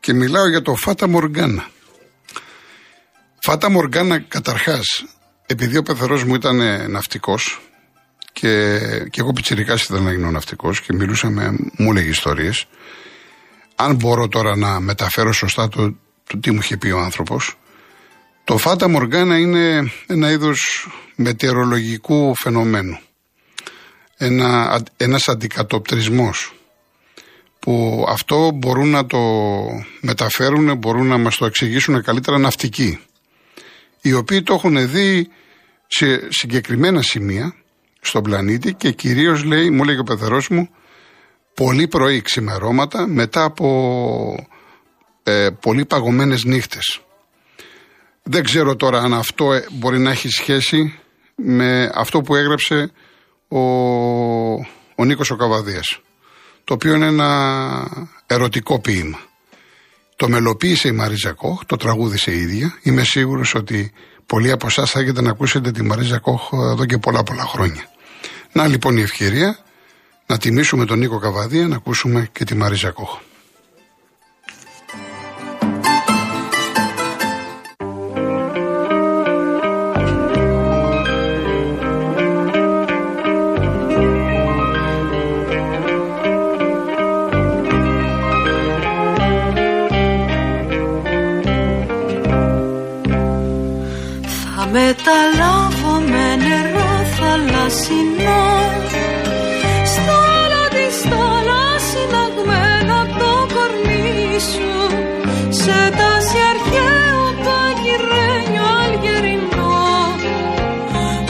Και 0.00 0.12
μιλάω 0.12 0.48
για 0.48 0.62
το 0.62 0.74
Φάτα 0.74 1.08
Μοργκάνα. 1.08 1.66
Φάτα 3.42 3.70
Μοργκάνα 3.70 4.18
καταρχάς 4.18 5.04
επειδή 5.52 5.76
ο 5.76 5.82
πεθερός 5.82 6.24
μου 6.24 6.34
ήταν 6.34 6.90
ναυτικός 6.90 7.60
και, 8.32 8.78
και 9.10 9.20
εγώ 9.20 9.32
πιτσιρικά 9.32 9.74
ήθελα 9.74 10.00
να 10.00 10.12
γίνω 10.12 10.30
ναυτικός 10.30 10.80
και 10.80 10.92
μιλούσαμε, 10.92 11.56
μου 11.76 11.90
έλεγε 11.90 12.08
ιστορίες. 12.08 12.66
Αν 13.74 13.94
μπορώ 13.94 14.28
τώρα 14.28 14.56
να 14.56 14.80
μεταφέρω 14.80 15.32
σωστά 15.32 15.68
το, 15.68 15.94
το 16.26 16.38
τι 16.38 16.50
μου 16.50 16.58
είχε 16.62 16.76
πει 16.76 16.90
ο 16.90 16.98
άνθρωπος, 16.98 17.58
το 18.44 18.56
Φάτα 18.56 18.88
Μοργάνα 18.88 19.38
είναι 19.38 19.92
ένα 20.06 20.30
είδος 20.30 20.88
μετεωρολογικού 21.16 22.34
φαινομένου. 22.36 22.98
Ένα, 24.16 24.82
ένας 24.96 25.28
αντικατοπτρισμός 25.28 26.54
που 27.58 28.04
αυτό 28.08 28.50
μπορούν 28.54 28.88
να 28.88 29.06
το 29.06 29.18
μεταφέρουν, 30.00 30.76
μπορούν 30.76 31.06
να 31.06 31.18
μας 31.18 31.36
το 31.36 31.44
εξηγήσουν 31.44 32.02
καλύτερα 32.02 32.38
ναυτικοί 32.38 32.98
οι 34.02 34.12
οποίοι 34.12 34.42
το 34.42 34.54
έχουν 34.54 34.90
δει 34.90 35.28
σε 35.94 36.28
συγκεκριμένα 36.28 37.02
σημεία 37.02 37.54
στον 38.00 38.22
πλανήτη 38.22 38.74
και 38.74 38.90
κυρίως 38.90 39.44
λέει, 39.44 39.70
μου 39.70 39.84
λέει 39.84 39.98
ο 39.98 40.02
πεθερός 40.02 40.48
μου, 40.48 40.68
πολύ 41.54 41.88
πρωί 41.88 42.20
ξημερώματα 42.22 43.06
μετά 43.06 43.44
από 43.44 44.48
ε, 45.22 45.48
πολύ 45.60 45.84
παγωμένες 45.84 46.44
νύχτες. 46.44 47.00
Δεν 48.22 48.44
ξέρω 48.44 48.76
τώρα 48.76 48.98
αν 48.98 49.14
αυτό 49.14 49.52
ε, 49.52 49.66
μπορεί 49.70 49.98
να 49.98 50.10
έχει 50.10 50.28
σχέση 50.28 50.98
με 51.34 51.90
αυτό 51.94 52.20
που 52.20 52.34
έγραψε 52.34 52.92
ο, 53.48 53.60
ο 54.94 55.04
Νίκος 55.04 55.30
ο 55.30 55.36
Καβαδίας, 55.36 56.00
το 56.64 56.74
οποίο 56.74 56.94
είναι 56.94 57.06
ένα 57.06 58.10
ερωτικό 58.26 58.80
ποίημα. 58.80 59.18
Το 60.16 60.28
μελοποίησε 60.28 60.88
η 60.88 60.92
Μαρίζα 60.92 61.32
Κόχ, 61.32 61.64
το 61.64 61.76
τραγούδισε 61.76 62.30
η 62.30 62.40
ίδια. 62.40 62.78
Είμαι 62.82 63.02
σίγουρος 63.02 63.54
ότι 63.54 63.92
πολλοί 64.26 64.50
από 64.50 64.66
εσάς 64.66 64.90
θα 64.90 65.00
έχετε 65.00 65.22
να 65.22 65.30
ακούσετε 65.30 65.70
τη 65.70 65.82
Μαρίζα 65.82 66.18
Κόχ 66.18 66.50
εδώ 66.52 66.84
και 66.84 66.98
πολλά 66.98 67.22
πολλά 67.22 67.42
χρόνια. 67.42 67.82
Να 68.52 68.66
λοιπόν 68.66 68.96
η 68.96 69.00
ευκαιρία 69.00 69.58
να 70.26 70.38
τιμήσουμε 70.38 70.84
τον 70.84 70.98
Νίκο 70.98 71.18
Καβαδία, 71.18 71.68
να 71.68 71.76
ακούσουμε 71.76 72.28
και 72.32 72.44
τη 72.44 72.54
Μαρίζα 72.54 72.90
Κόχ. 72.90 73.18
Σε 105.72 105.90
τάση 105.98 106.38
αρχαίο 106.52 107.22
παγιρένιο 107.44 108.66
αλγερινό 108.84 109.90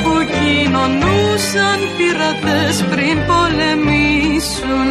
που 0.03 0.15
κοινωνούσαν 0.37 1.79
πειρατές 1.97 2.77
πριν 2.91 3.17
πολεμήσουν 3.31 4.89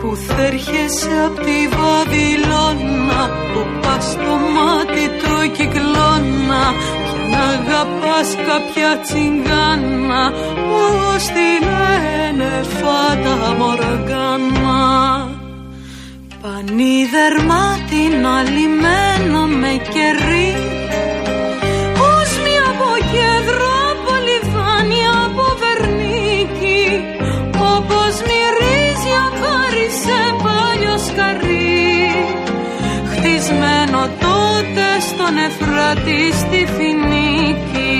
που 0.00 0.16
θα 0.26 0.42
έρχεσαι 0.42 1.14
απ' 1.26 1.38
τη 1.44 1.58
Βαβυλώνα 1.76 3.22
που 3.52 3.60
πας 3.82 4.04
στο 4.04 4.34
μάτι 4.54 5.04
του 5.20 5.50
κυκλώνα 5.56 6.64
να 7.30 7.42
αγαπάς 7.54 8.28
κάποια 8.48 8.90
τσιγκάνα 9.02 10.32
Πώς 10.68 11.22
τη 11.24 11.48
λένε 11.66 12.62
φάτα 12.62 13.54
μοργάνα 13.58 15.29
Πανίδερμα 16.42 17.64
την 17.90 18.26
αλυμένο 18.26 19.42
με 19.60 19.72
κερί. 19.92 20.52
Ως 22.12 22.30
μια 22.44 22.64
από 22.72 22.90
κέντρο 23.14 23.68
από 23.90 24.12
λιβάνι 24.26 25.02
από 25.24 25.44
βερνίκι 25.60 26.84
Όπως 27.76 28.14
μυρίζει 28.28 29.12
αχάρι 29.26 29.88
σε 30.02 30.18
παλιό 30.42 30.96
σκαρί. 31.06 32.08
Χτισμένο 33.12 34.00
τότε 34.24 34.86
στον 35.08 35.34
Εφράτη 35.46 36.20
στη 36.42 36.60
Φινίκη 36.74 37.98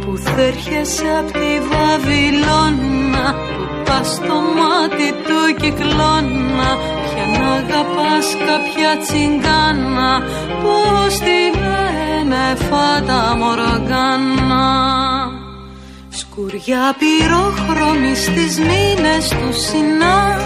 που 0.00 0.16
θα 0.16 0.40
έρχεσαι 0.40 1.08
απ' 1.18 1.32
τη 1.32 1.52
Βαβυλώνα 1.70 3.26
που 3.34 3.82
πας 3.84 4.06
στο 4.14 4.36
μάτι 4.56 5.08
του 5.26 5.40
κυκλώνα 5.60 6.70
πια 7.16 7.38
να 7.38 7.52
αγαπάς 7.52 8.26
κάποια 8.46 8.92
τσιγκάνα 9.02 10.22
πως 10.62 11.18
τη 11.18 11.40
λένε 11.60 12.44
φάτα 12.68 13.36
μοργάνα. 13.36 14.66
Σκουριά 16.08 16.94
πυρόχρωμη 16.98 18.14
στις 18.14 18.58
μήνες 18.58 19.28
του 19.28 19.52
Σινά 19.52 20.38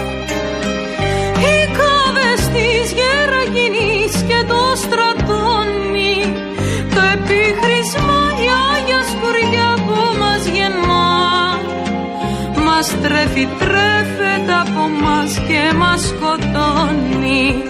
μας 12.81 12.95
τρέφει 13.01 13.47
τρέφεται 13.59 14.53
από 14.61 14.83
μας 15.01 15.31
και 15.47 15.75
μας 15.77 16.01
σκοτώνει. 16.01 17.63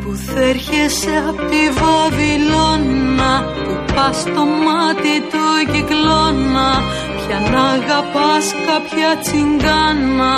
Πούθ' 0.00 0.40
έρχεσαι 0.40 1.24
απ' 1.28 1.50
τη 1.50 1.62
Βαβυλώνα 1.80 3.34
που 3.64 3.92
πας 3.94 4.16
στο 4.20 4.44
μάτι 4.64 5.14
του 5.30 5.72
κυκλώνα 5.72 6.70
ποια 7.16 7.62
αγαπάς 7.64 8.46
κάποια 8.66 9.10
τσιγκάνα 9.22 10.34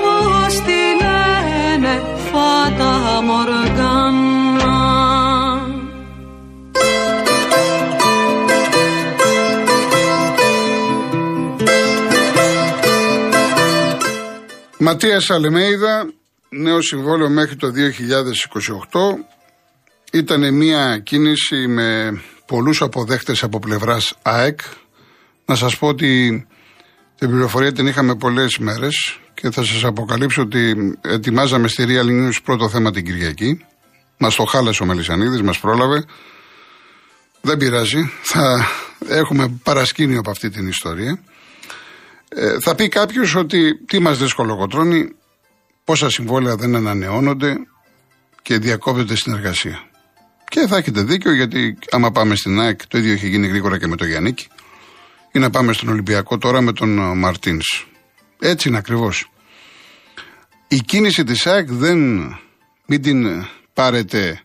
πως 0.00 0.54
τη 0.66 0.80
λένε 1.02 2.02
Φάτα 2.30 3.22
Μοργκάνα 3.22 4.35
Ματίας 14.88 15.30
Αλεμέιδα, 15.30 16.12
νέο 16.48 16.82
συμβόλαιο 16.82 17.28
μέχρι 17.28 17.56
το 17.56 17.70
2028. 17.70 19.24
Ήταν 20.12 20.54
μια 20.54 20.98
κίνηση 20.98 21.66
με 21.66 22.20
πολλούς 22.46 22.82
αποδέχτες 22.82 23.42
από 23.42 23.58
πλευράς 23.58 24.14
ΑΕΚ. 24.22 24.60
Να 25.44 25.54
σας 25.54 25.78
πω 25.78 25.86
ότι 25.86 26.46
την 27.18 27.30
πληροφορία 27.30 27.72
την 27.72 27.86
είχαμε 27.86 28.14
πολλές 28.14 28.58
μέρες 28.58 29.18
και 29.34 29.50
θα 29.50 29.64
σας 29.64 29.84
αποκαλύψω 29.84 30.42
ότι 30.42 30.74
ετοιμάζαμε 31.00 31.68
στη 31.68 31.84
Real 31.88 32.06
News 32.06 32.36
πρώτο 32.44 32.68
θέμα 32.68 32.90
την 32.90 33.04
Κυριακή. 33.04 33.64
Μας 34.18 34.34
το 34.34 34.44
χάλασε 34.44 34.82
ο 34.82 34.86
Μελισανίδης, 34.86 35.42
μας 35.42 35.58
πρόλαβε. 35.58 36.04
Δεν 37.40 37.56
πειράζει, 37.56 38.10
θα 38.22 38.66
έχουμε 39.08 39.60
παρασκήνιο 39.62 40.18
από 40.18 40.30
αυτή 40.30 40.50
την 40.50 40.68
ιστορία. 40.68 41.18
Ε, 42.38 42.60
θα 42.60 42.74
πει 42.74 42.88
κάποιος 42.88 43.34
ότι 43.34 43.74
τι 43.84 43.98
μας 43.98 44.18
δυσκολοκοτρώνει, 44.18 45.14
πόσα 45.84 46.10
συμβόλαια 46.10 46.56
δεν 46.56 46.76
ανανεώνονται 46.76 47.56
και 48.42 48.58
διακόπτεται 48.58 49.16
συνεργασία. 49.16 49.90
Και 50.48 50.66
θα 50.66 50.76
έχετε 50.76 51.02
δίκιο 51.02 51.32
γιατί 51.32 51.78
άμα 51.90 52.10
πάμε 52.10 52.34
στην 52.34 52.60
ΑΕΚ, 52.60 52.86
το 52.86 52.98
ίδιο 52.98 53.12
έχει 53.12 53.28
γίνει 53.28 53.46
γρήγορα 53.46 53.78
και 53.78 53.86
με 53.86 53.96
τον 53.96 54.06
Γιάννικη, 54.06 54.46
ή 55.32 55.38
να 55.38 55.50
πάμε 55.50 55.72
στον 55.72 55.88
Ολυμπιακό 55.88 56.38
τώρα 56.38 56.60
με 56.60 56.72
τον 56.72 56.98
ε, 56.98 57.14
Μαρτίνς. 57.14 57.86
Έτσι 58.38 58.68
είναι 58.68 58.78
ακριβώς. 58.78 59.30
Η 60.68 60.76
κίνηση 60.76 61.24
της 61.24 61.46
ΑΕΚ 61.46 61.70
δεν, 61.70 61.98
μην 62.86 63.02
την 63.02 63.46
πάρετε 63.72 64.40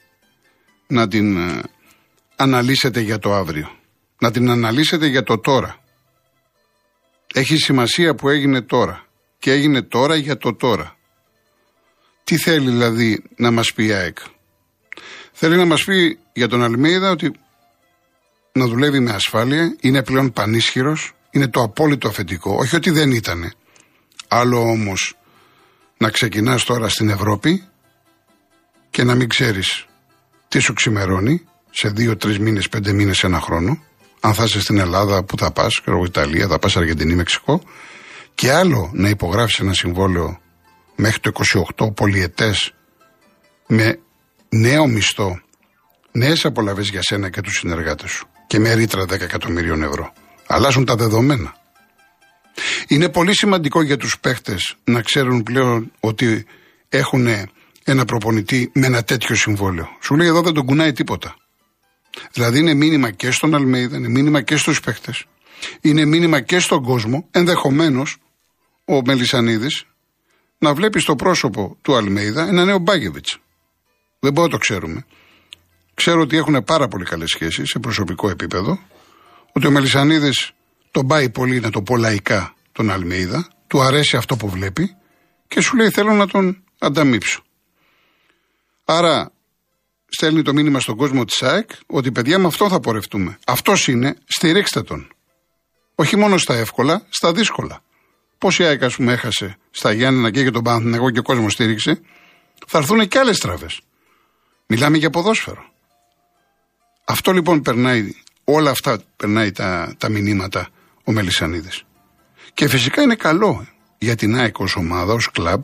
να 0.87 1.07
την 1.07 1.37
ε, 1.37 1.61
αναλύσετε 2.35 2.99
για 2.99 3.19
το 3.19 3.33
αύριο. 3.33 3.71
Να 4.19 4.31
την 4.31 4.49
αναλύσετε 4.49 5.07
για 5.07 5.23
το 5.23 5.39
τώρα. 5.39 5.80
Έχει 7.33 7.57
σημασία 7.57 8.15
που 8.15 8.29
έγινε 8.29 8.61
τώρα. 8.61 9.05
Και 9.39 9.51
έγινε 9.51 9.81
τώρα 9.81 10.15
για 10.15 10.37
το 10.37 10.55
τώρα. 10.55 10.95
Τι 12.23 12.37
θέλει 12.37 12.69
δηλαδή 12.69 13.23
να 13.35 13.51
μας 13.51 13.73
πει 13.73 13.85
η 13.85 13.93
ΑΕΚ; 13.93 14.17
Θέλει 15.31 15.55
να 15.55 15.65
μας 15.65 15.83
πει 15.83 16.19
για 16.33 16.47
τον 16.47 16.63
Αλμίδα 16.63 17.09
ότι 17.11 17.31
να 18.51 18.67
δουλεύει 18.67 18.99
με 18.99 19.11
ασφάλεια, 19.11 19.75
είναι 19.81 20.03
πλέον 20.03 20.33
πανίσχυρος, 20.33 21.13
είναι 21.31 21.47
το 21.47 21.61
απόλυτο 21.61 22.07
αφεντικό. 22.07 22.55
Όχι 22.55 22.75
ότι 22.75 22.89
δεν 22.89 23.11
ήτανε. 23.11 23.51
Άλλο 24.27 24.59
όμως 24.59 25.17
να 25.97 26.09
ξεκινάς 26.09 26.63
τώρα 26.63 26.89
στην 26.89 27.09
Ευρώπη 27.09 27.63
και 28.89 29.03
να 29.03 29.15
μην 29.15 29.29
ξέρεις 29.29 29.85
τι 30.47 30.59
σου 30.59 30.73
ξημερώνει 30.73 31.45
σε 31.69 31.89
δύο-τρει 31.89 32.39
μήνες, 32.39 32.69
πέντε 32.69 32.91
μήνες, 32.91 33.23
ένα 33.23 33.39
χρόνο. 33.39 33.83
Αν 34.23 34.33
θα 34.33 34.43
είσαι 34.43 34.61
στην 34.61 34.77
Ελλάδα, 34.77 35.23
που 35.23 35.37
θα 35.37 35.51
πας, 35.51 35.81
ξέρω 35.81 36.03
Ιταλία, 36.03 36.47
θα 36.47 36.59
πας 36.59 36.77
Αργεντινή, 36.77 37.15
Μεξικό. 37.15 37.61
Και 38.35 38.51
άλλο 38.51 38.89
να 38.93 39.09
υπογράψει 39.09 39.59
ένα 39.63 39.73
συμβόλαιο 39.73 40.39
μέχρι 40.95 41.19
το 41.19 41.31
28 41.77 41.93
πολιετές 41.95 42.73
με 43.67 43.99
νέο 44.49 44.87
μισθό, 44.87 45.41
νέες 46.11 46.45
απολαυέ 46.45 46.83
για 46.83 47.01
σένα 47.01 47.29
και 47.29 47.41
τους 47.41 47.57
συνεργάτες 47.57 48.11
σου 48.11 48.27
και 48.47 48.59
με 48.59 48.73
ρήτρα 48.73 49.03
10 49.03 49.21
εκατομμυρίων 49.21 49.83
ευρώ. 49.83 50.13
Αλλάζουν 50.47 50.85
τα 50.85 50.95
δεδομένα. 50.95 51.55
Είναι 52.87 53.09
πολύ 53.09 53.35
σημαντικό 53.35 53.81
για 53.81 53.97
τους 53.97 54.19
παίχτες 54.19 54.75
να 54.83 55.01
ξέρουν 55.01 55.43
πλέον 55.43 55.91
ότι 55.99 56.45
έχουν 56.89 57.27
ένα 57.83 58.05
προπονητή 58.05 58.71
με 58.73 58.85
ένα 58.85 59.03
τέτοιο 59.03 59.35
συμβόλαιο. 59.35 59.87
Σου 60.01 60.15
λέει 60.15 60.27
εδώ 60.27 60.41
δεν 60.41 60.53
τον 60.53 60.65
κουνάει 60.65 60.91
τίποτα. 60.91 61.35
Δηλαδή 62.31 62.59
είναι 62.59 62.73
μήνυμα 62.73 63.11
και 63.11 63.31
στον 63.31 63.55
Αλμέιδα, 63.55 63.97
είναι 63.97 64.07
μήνυμα 64.07 64.41
και 64.41 64.55
στους 64.55 64.79
παίχτες, 64.79 65.25
είναι 65.81 66.05
μήνυμα 66.05 66.41
και 66.41 66.59
στον 66.59 66.83
κόσμο, 66.83 67.27
ενδεχομένως 67.31 68.17
ο 68.85 69.01
Μελισανίδης 69.05 69.85
να 70.57 70.73
βλέπει 70.73 70.99
στο 70.99 71.15
πρόσωπο 71.15 71.77
του 71.81 71.95
Αλμέιδα 71.95 72.47
ένα 72.47 72.65
νέο 72.65 72.77
Μπάγκεβιτς. 72.77 73.37
Δεν 74.19 74.33
μπορούμε 74.33 74.43
να 74.43 74.49
το 74.49 74.57
ξέρουμε. 74.57 75.05
Ξέρω 75.93 76.21
ότι 76.21 76.37
έχουν 76.37 76.63
πάρα 76.63 76.87
πολύ 76.87 77.05
καλές 77.05 77.29
σχέσεις 77.29 77.69
σε 77.69 77.79
προσωπικό 77.79 78.29
επίπεδο, 78.29 78.79
ότι 79.51 79.67
ο 79.67 79.71
Μελισανίδης 79.71 80.51
τον 80.91 81.07
πάει 81.07 81.29
πολύ 81.29 81.59
να 81.59 81.69
το 81.69 81.81
πω 81.81 81.97
λαϊκά 81.97 82.53
τον 82.71 82.91
Αλμέιδα, 82.91 83.47
του 83.67 83.81
αρέσει 83.81 84.17
αυτό 84.17 84.35
που 84.35 84.49
βλέπει 84.49 84.95
και 85.47 85.61
σου 85.61 85.75
λέει 85.75 85.89
θέλω 85.89 86.13
να 86.13 86.27
τον 86.27 86.63
ανταμείψω. 86.79 87.43
Άρα 88.85 89.31
στέλνει 90.11 90.41
το 90.41 90.53
μήνυμα 90.53 90.79
στον 90.79 90.95
κόσμο 90.95 91.25
της 91.25 91.43
ΑΕΚ 91.43 91.69
ότι 91.85 92.11
παιδιά 92.11 92.39
με 92.39 92.47
αυτό 92.47 92.69
θα 92.69 92.79
πορευτούμε. 92.79 93.37
Αυτός 93.45 93.87
είναι, 93.87 94.17
στηρίξτε 94.25 94.81
τον. 94.81 95.07
Όχι 95.95 96.15
μόνο 96.15 96.37
στα 96.37 96.53
εύκολα, 96.53 97.05
στα 97.09 97.33
δύσκολα. 97.33 97.81
Πώς 98.37 98.59
η 98.59 98.63
ΑΕΚ, 98.63 98.83
ας 98.83 98.95
πούμε, 98.95 99.13
έχασε 99.13 99.57
στα 99.71 99.91
Γιάννενα 99.91 100.31
και 100.31 100.41
για 100.41 100.51
τον 100.51 100.63
Παναθηναϊκό 100.63 101.09
και 101.09 101.19
ο 101.19 101.21
κόσμος 101.21 101.53
στήριξε, 101.53 102.01
θα 102.67 102.77
έρθουν 102.77 103.07
και 103.07 103.19
άλλες 103.19 103.39
τραβέ. 103.39 103.67
Μιλάμε 104.67 104.97
για 104.97 105.09
ποδόσφαιρο. 105.09 105.65
Αυτό 107.05 107.31
λοιπόν 107.31 107.61
περνάει, 107.61 108.13
όλα 108.43 108.69
αυτά 108.69 109.01
περνάει 109.15 109.51
τα, 109.51 109.95
τα 109.97 110.09
μηνύματα 110.09 110.69
ο 111.03 111.11
Μελισανίδης. 111.11 111.83
Και 112.53 112.67
φυσικά 112.67 113.01
είναι 113.01 113.15
καλό 113.15 113.67
για 113.97 114.15
την 114.15 114.35
ΑΕΚ 114.35 114.59
ως 114.59 114.75
ομάδα, 114.75 115.13
ως 115.13 115.31
κλαμπ, 115.31 115.63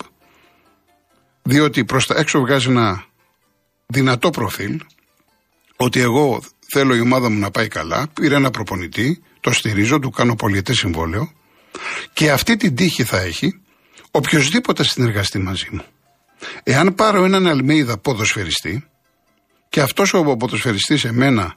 διότι 1.42 1.86
προς 1.86 2.08
τα 2.08 2.16
έξω 2.18 2.40
βγάζει 2.40 2.70
ένα 2.70 3.07
δυνατό 3.88 4.30
προφίλ, 4.30 4.82
ότι 5.76 6.00
εγώ 6.00 6.42
θέλω 6.68 6.96
η 6.96 7.00
ομάδα 7.00 7.30
μου 7.30 7.40
να 7.40 7.52
πάει 7.52 7.68
καλά, 7.68 8.08
πήρε 8.14 8.36
ένα 8.36 8.50
προπονητή, 8.50 9.22
το 9.40 9.52
στηρίζω, 9.52 10.00
του 10.00 10.10
κάνω 10.10 10.36
πολιετέ 10.36 10.74
συμβόλαιο 10.74 11.32
και 12.14 12.32
αυτή 12.32 12.56
την 12.56 12.76
τύχη 12.76 13.04
θα 13.04 13.20
έχει 13.20 13.62
οποιοδήποτε 14.12 14.84
συνεργαστεί 14.84 15.40
μαζί 15.40 15.68
μου. 15.72 15.84
Εάν 16.64 16.96
πάρω 16.96 17.24
έναν 17.24 17.48
Αλμέιδα 17.48 17.98
ποδοσφαιριστή 17.98 18.88
και 19.70 19.82
αυτός 19.82 20.14
ο 20.14 20.36
ποδοσφαιριστής 20.38 21.04
εμένα 21.04 21.56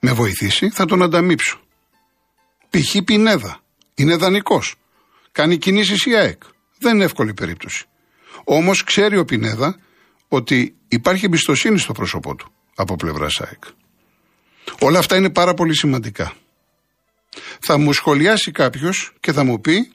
με 0.00 0.12
βοηθήσει, 0.12 0.70
θα 0.70 0.84
τον 0.84 1.02
ανταμείψω. 1.02 1.60
Π.χ. 2.70 2.96
Πινέδα. 3.04 3.60
Είναι 3.94 4.16
δανεικός. 4.16 4.74
Κάνει 5.32 5.56
κινήσεις 5.56 6.04
η 6.04 6.16
ΑΕΚ. 6.16 6.42
Δεν 6.78 6.94
είναι 6.94 7.04
εύκολη 7.04 7.34
περίπτωση. 7.34 7.84
Όμως 8.44 8.84
ξέρει 8.84 9.16
ο 9.16 9.24
Πινέδα 9.24 9.78
ότι 10.28 10.76
υπάρχει 10.88 11.24
εμπιστοσύνη 11.24 11.78
στο 11.78 11.92
πρόσωπό 11.92 12.34
του 12.34 12.52
από 12.74 12.96
πλευρά 12.96 13.26
ΑΕΚ. 13.38 13.62
Όλα 14.80 14.98
αυτά 14.98 15.16
είναι 15.16 15.30
πάρα 15.30 15.54
πολύ 15.54 15.76
σημαντικά. 15.76 16.32
Θα 17.60 17.78
μου 17.78 17.92
σχολιάσει 17.92 18.50
κάποιος 18.50 19.12
και 19.20 19.32
θα 19.32 19.44
μου 19.44 19.60
πει 19.60 19.92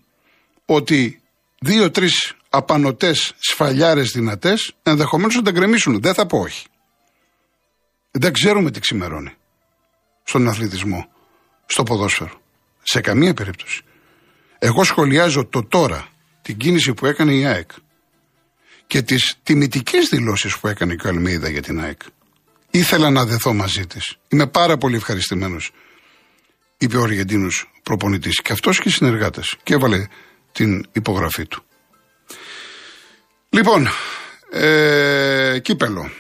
ότι 0.66 1.22
δύο-τρει 1.60 2.08
απανοτές 2.50 3.34
σφαλιάρες 3.40 4.12
δυνατές 4.12 4.74
ενδεχομένως 4.84 5.36
να 5.36 5.42
τα 5.42 5.52
γκρεμίσουν. 5.52 6.02
Δεν 6.02 6.14
θα 6.14 6.26
πω 6.26 6.40
όχι. 6.40 6.68
Δεν 8.12 8.34
ξέρουμε 8.34 8.72
τι 8.72 8.80
ξημερώνει 8.80 9.34
στον 10.24 10.48
αθλητισμό, 10.48 11.10
στο 11.66 11.84
ποδόσφαιρο. 11.84 12.42
Σε 12.84 13.02
καμία 13.02 13.34
περίπτωση. 13.34 13.82
Εγώ 14.60 14.84
σχολιάζω 14.84 15.46
το 15.46 15.64
τώρα, 15.64 16.08
την 16.42 16.58
κίνηση 16.58 16.94
που 16.94 17.06
έκανε 17.06 17.34
η 17.34 17.46
ΑΕΚ 17.46 17.72
και 18.94 19.02
τις 19.02 19.36
τιμητικές 19.44 20.08
δηλώσεις 20.10 20.58
που 20.58 20.68
έκανε 20.68 20.96
και 20.96 21.08
ο 21.08 21.10
Αλμίδα 21.10 21.50
για 21.50 21.62
την 21.62 21.80
ΑΕΚ. 21.80 22.02
Ήθελα 22.72 23.10
να 23.10 23.26
δεθώ 23.26 23.54
μαζί 23.54 23.88
της. 23.88 24.16
Είμαι 24.28 24.48
πάρα 24.48 24.78
πολύ 24.78 24.96
ευχαριστημένος, 24.96 25.72
είπε 26.78 26.98
ο 26.98 27.04
Αργεντίνος 27.04 27.72
προπονητής. 27.84 28.42
Και 28.42 28.54
αυτός 28.54 28.80
και 28.80 28.90
οι 28.90 28.92
συνεργάτες. 28.92 29.56
Και 29.64 29.74
έβαλε 29.74 30.08
την 30.52 30.86
υπογραφή 30.92 31.46
του. 31.46 31.64
Λοιπόν, 33.50 33.88
ε, 34.52 35.60
κύπελο. 35.62 36.12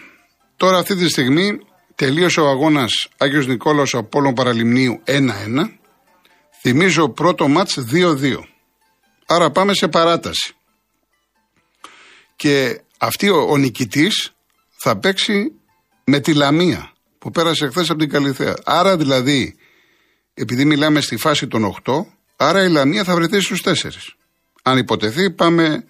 Τώρα 0.57 0.77
αυτή 0.77 0.95
τη 0.95 1.09
στιγμή 1.09 1.59
τελείωσε 1.95 2.39
ο 2.39 2.49
αγώνας 2.49 3.07
Άγιος 3.17 3.47
Νικόλαος 3.47 3.93
Απόλλων 3.93 4.33
Παραλιμνίου 4.33 5.01
1-1. 5.03 5.79
Θυμίζω 6.61 7.09
πρώτο 7.09 7.47
μάτς 7.47 7.79
2-2. 7.79 8.47
Άρα 9.25 9.51
πάμε 9.51 9.73
σε 9.73 9.87
παράταση. 9.87 10.55
Και 12.43 12.81
αυτή 12.97 13.29
ο, 13.29 13.47
ο 13.49 13.57
νικητής 13.57 14.33
θα 14.77 14.97
παίξει 14.97 15.51
με 16.03 16.19
τη 16.19 16.33
Λαμία 16.33 16.91
που 17.19 17.31
πέρασε 17.31 17.67
χθες 17.67 17.89
από 17.89 17.99
την 17.99 18.09
Καλυθέα. 18.09 18.53
Άρα 18.63 18.97
δηλαδή, 18.97 19.55
επειδή 20.33 20.65
μιλάμε 20.65 21.01
στη 21.01 21.17
φάση 21.17 21.47
των 21.47 21.75
8, 21.83 21.93
άρα 22.35 22.63
η 22.63 22.69
Λαμία 22.69 23.03
θα 23.03 23.15
βρεθεί 23.15 23.39
στους 23.39 23.61
4. 23.63 23.71
Αν 24.63 24.77
υποτεθεί, 24.77 25.31
πάμε 25.31 25.85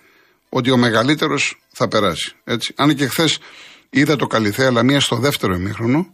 ότι 0.50 0.72
ο 0.72 0.78
μεγαλύτερος 0.78 1.62
θα 1.72 1.88
περάσει. 1.88 2.36
Έτσι. 2.44 2.74
Αν 2.78 2.96
και 2.96 3.08
χθες 3.08 3.40
είδα 3.90 4.16
το 4.16 4.28
Καλυθέα 4.28 4.72
Λαμία 4.72 5.00
στο 5.00 5.16
δεύτερο 5.16 5.56
ημίχρονο, 5.56 6.14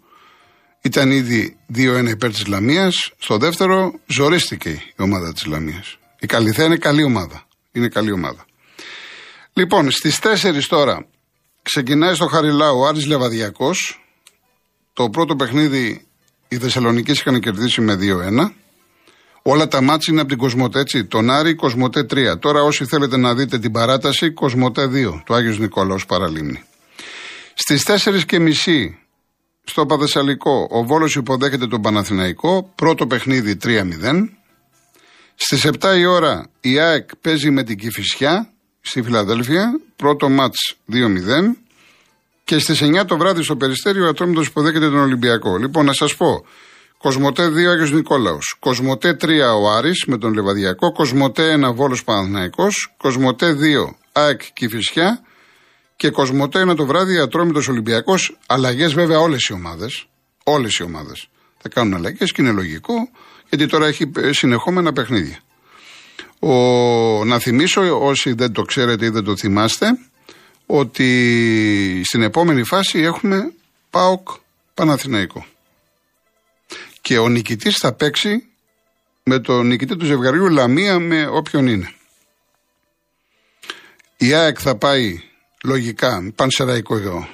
ήταν 0.81 1.11
ήδη 1.11 1.57
2-1 1.75 2.07
υπέρ 2.09 2.31
της 2.31 2.47
Λαμίας. 2.47 3.13
Στο 3.17 3.37
δεύτερο 3.37 3.99
ζορίστηκε 4.05 4.69
η 4.69 5.01
ομάδα 5.01 5.33
της 5.33 5.45
Λαμίας. 5.45 5.97
Η 6.19 6.25
Καλυθέα 6.25 6.65
είναι 6.65 6.77
καλή 6.77 7.03
ομάδα. 7.03 7.47
Είναι 7.71 7.87
καλή 7.87 8.11
ομάδα. 8.11 8.47
Λοιπόν, 9.53 9.91
στις 9.91 10.19
4 10.19 10.67
τώρα 10.67 11.05
ξεκινάει 11.61 12.15
στο 12.15 12.27
Χαριλάου 12.27 12.79
ο 12.79 12.87
Άρης 12.87 13.05
Λεβαδιακός. 13.05 14.03
Το 14.93 15.09
πρώτο 15.09 15.35
παιχνίδι 15.35 16.07
οι 16.47 16.57
Θεσσαλονίκοι 16.57 17.11
είχαν 17.11 17.39
κερδίσει 17.39 17.81
με 17.81 17.95
2-1. 17.95 18.53
Όλα 19.41 19.67
τα 19.67 19.81
μάτια 19.81 20.07
είναι 20.11 20.21
από 20.21 20.29
την 20.29 20.37
Κοσμοτέ, 20.37 20.79
έτσι. 20.79 21.05
Τον 21.05 21.29
Άρη, 21.29 21.55
Κοσμοτέ 21.55 22.05
3. 22.09 22.39
Τώρα, 22.39 22.61
όσοι 22.61 22.85
θέλετε 22.85 23.17
να 23.17 23.35
δείτε 23.35 23.59
την 23.59 23.71
παράταση, 23.71 24.31
Κοσμοτέ 24.31 24.87
2, 24.87 25.23
το 25.25 25.33
Άγιος 25.33 25.59
Νικόλαο 25.59 25.97
Παραλίμνη. 26.07 26.63
Στις 27.53 27.83
4.30 27.83 28.97
στο 29.63 29.85
Παδεσσαλικό, 29.85 30.67
ο 30.71 30.83
Βόλος 30.83 31.15
υποδέχεται 31.15 31.67
τον 31.67 31.81
Παναθηναϊκό. 31.81 32.71
Πρώτο 32.75 33.07
παιχνίδι 33.07 33.57
3-0. 33.63 34.29
Στις 35.35 35.65
7 35.65 35.97
η 35.97 36.05
ώρα 36.05 36.49
η 36.59 36.79
ΑΕΚ 36.79 37.15
παίζει 37.15 37.49
με 37.51 37.63
την 37.63 37.77
Κηφισιά 37.77 38.53
στη 38.89 39.01
Φιλαδέλφια. 39.01 39.79
Πρώτο 39.95 40.29
μάτς 40.29 40.75
2-0. 40.91 41.57
Και 42.43 42.59
στις 42.59 42.81
9 42.81 43.05
το 43.05 43.17
βράδυ 43.17 43.43
στο 43.43 43.55
Περιστέριο 43.55 44.05
ο 44.05 44.09
Ατρόμητο 44.09 44.41
υποδέχεται 44.41 44.85
τον 44.85 44.99
Ολυμπιακό. 44.99 45.57
Λοιπόν, 45.57 45.85
να 45.85 45.93
σας 45.93 46.15
πω, 46.15 46.45
Κοσμοτέ 46.97 47.49
2 47.49 47.71
Άγιος 47.71 47.91
Νικόλαος. 47.91 48.55
Κοσμοτέ 48.59 49.13
3 49.13 49.53
ο 49.61 49.71
Άρης 49.71 50.03
με 50.07 50.17
τον 50.17 50.33
Λεβαδιακό. 50.33 50.91
Κοσμοτέ 50.91 51.53
1 51.53 51.73
Βόλος 51.73 52.03
Παναθηναϊκός. 52.03 52.93
Κοσμοτέ 52.97 53.53
2 53.53 53.95
ΑΕΚ 54.11 54.41
Κηφισιά. 54.53 55.21
Και 55.95 56.09
Κοσμοτέ 56.09 56.61
1 56.61 56.75
το 56.75 56.85
βράδυ 56.85 57.17
Ατρόμητος 57.17 57.67
Ολυμπιακός. 57.67 58.37
Αλλαγές 58.47 58.93
βέβαια 58.93 59.19
όλες 59.19 59.47
οι 59.47 59.53
ομάδες. 59.53 60.07
Όλες 60.43 60.77
οι 60.77 60.83
ομάδες. 60.83 61.27
Θα 61.61 61.69
κάνουν 61.69 61.93
αλλαγές 61.93 62.31
και 62.31 62.41
είναι 62.41 62.51
λογικό 62.51 62.93
γιατί 63.49 63.67
τώρα 63.67 63.87
έχει 63.87 64.11
συνεχόμενα 64.29 64.93
παιχνίδια. 64.93 65.39
Ο, 66.39 66.53
να 67.25 67.39
θυμίσω 67.39 68.05
όσοι 68.05 68.33
δεν 68.33 68.51
το 68.51 68.61
ξέρετε 68.61 69.05
ή 69.05 69.09
δεν 69.09 69.23
το 69.23 69.35
θυμάστε 69.35 69.87
ότι 70.65 72.01
στην 72.05 72.21
επόμενη 72.21 72.63
φάση 72.63 72.99
έχουμε 72.99 73.53
ΠΑΟΚ 73.89 74.29
Παναθηναϊκό 74.73 75.45
και 77.01 77.17
ο 77.17 77.27
νικητής 77.27 77.77
θα 77.77 77.93
παίξει 77.93 78.47
με 79.23 79.39
τον 79.39 79.67
νικητή 79.67 79.95
του 79.95 80.05
ζευγαριού 80.05 80.49
Λαμία 80.49 80.99
με 80.99 81.27
όποιον 81.27 81.67
είναι. 81.67 81.93
Η 84.17 84.33
ΑΕΚ 84.33 84.57
θα 84.61 84.75
πάει 84.75 85.21
λογικά 85.63 86.31
πανσεραϊκό 86.35 86.95
εδώ. 86.95 87.27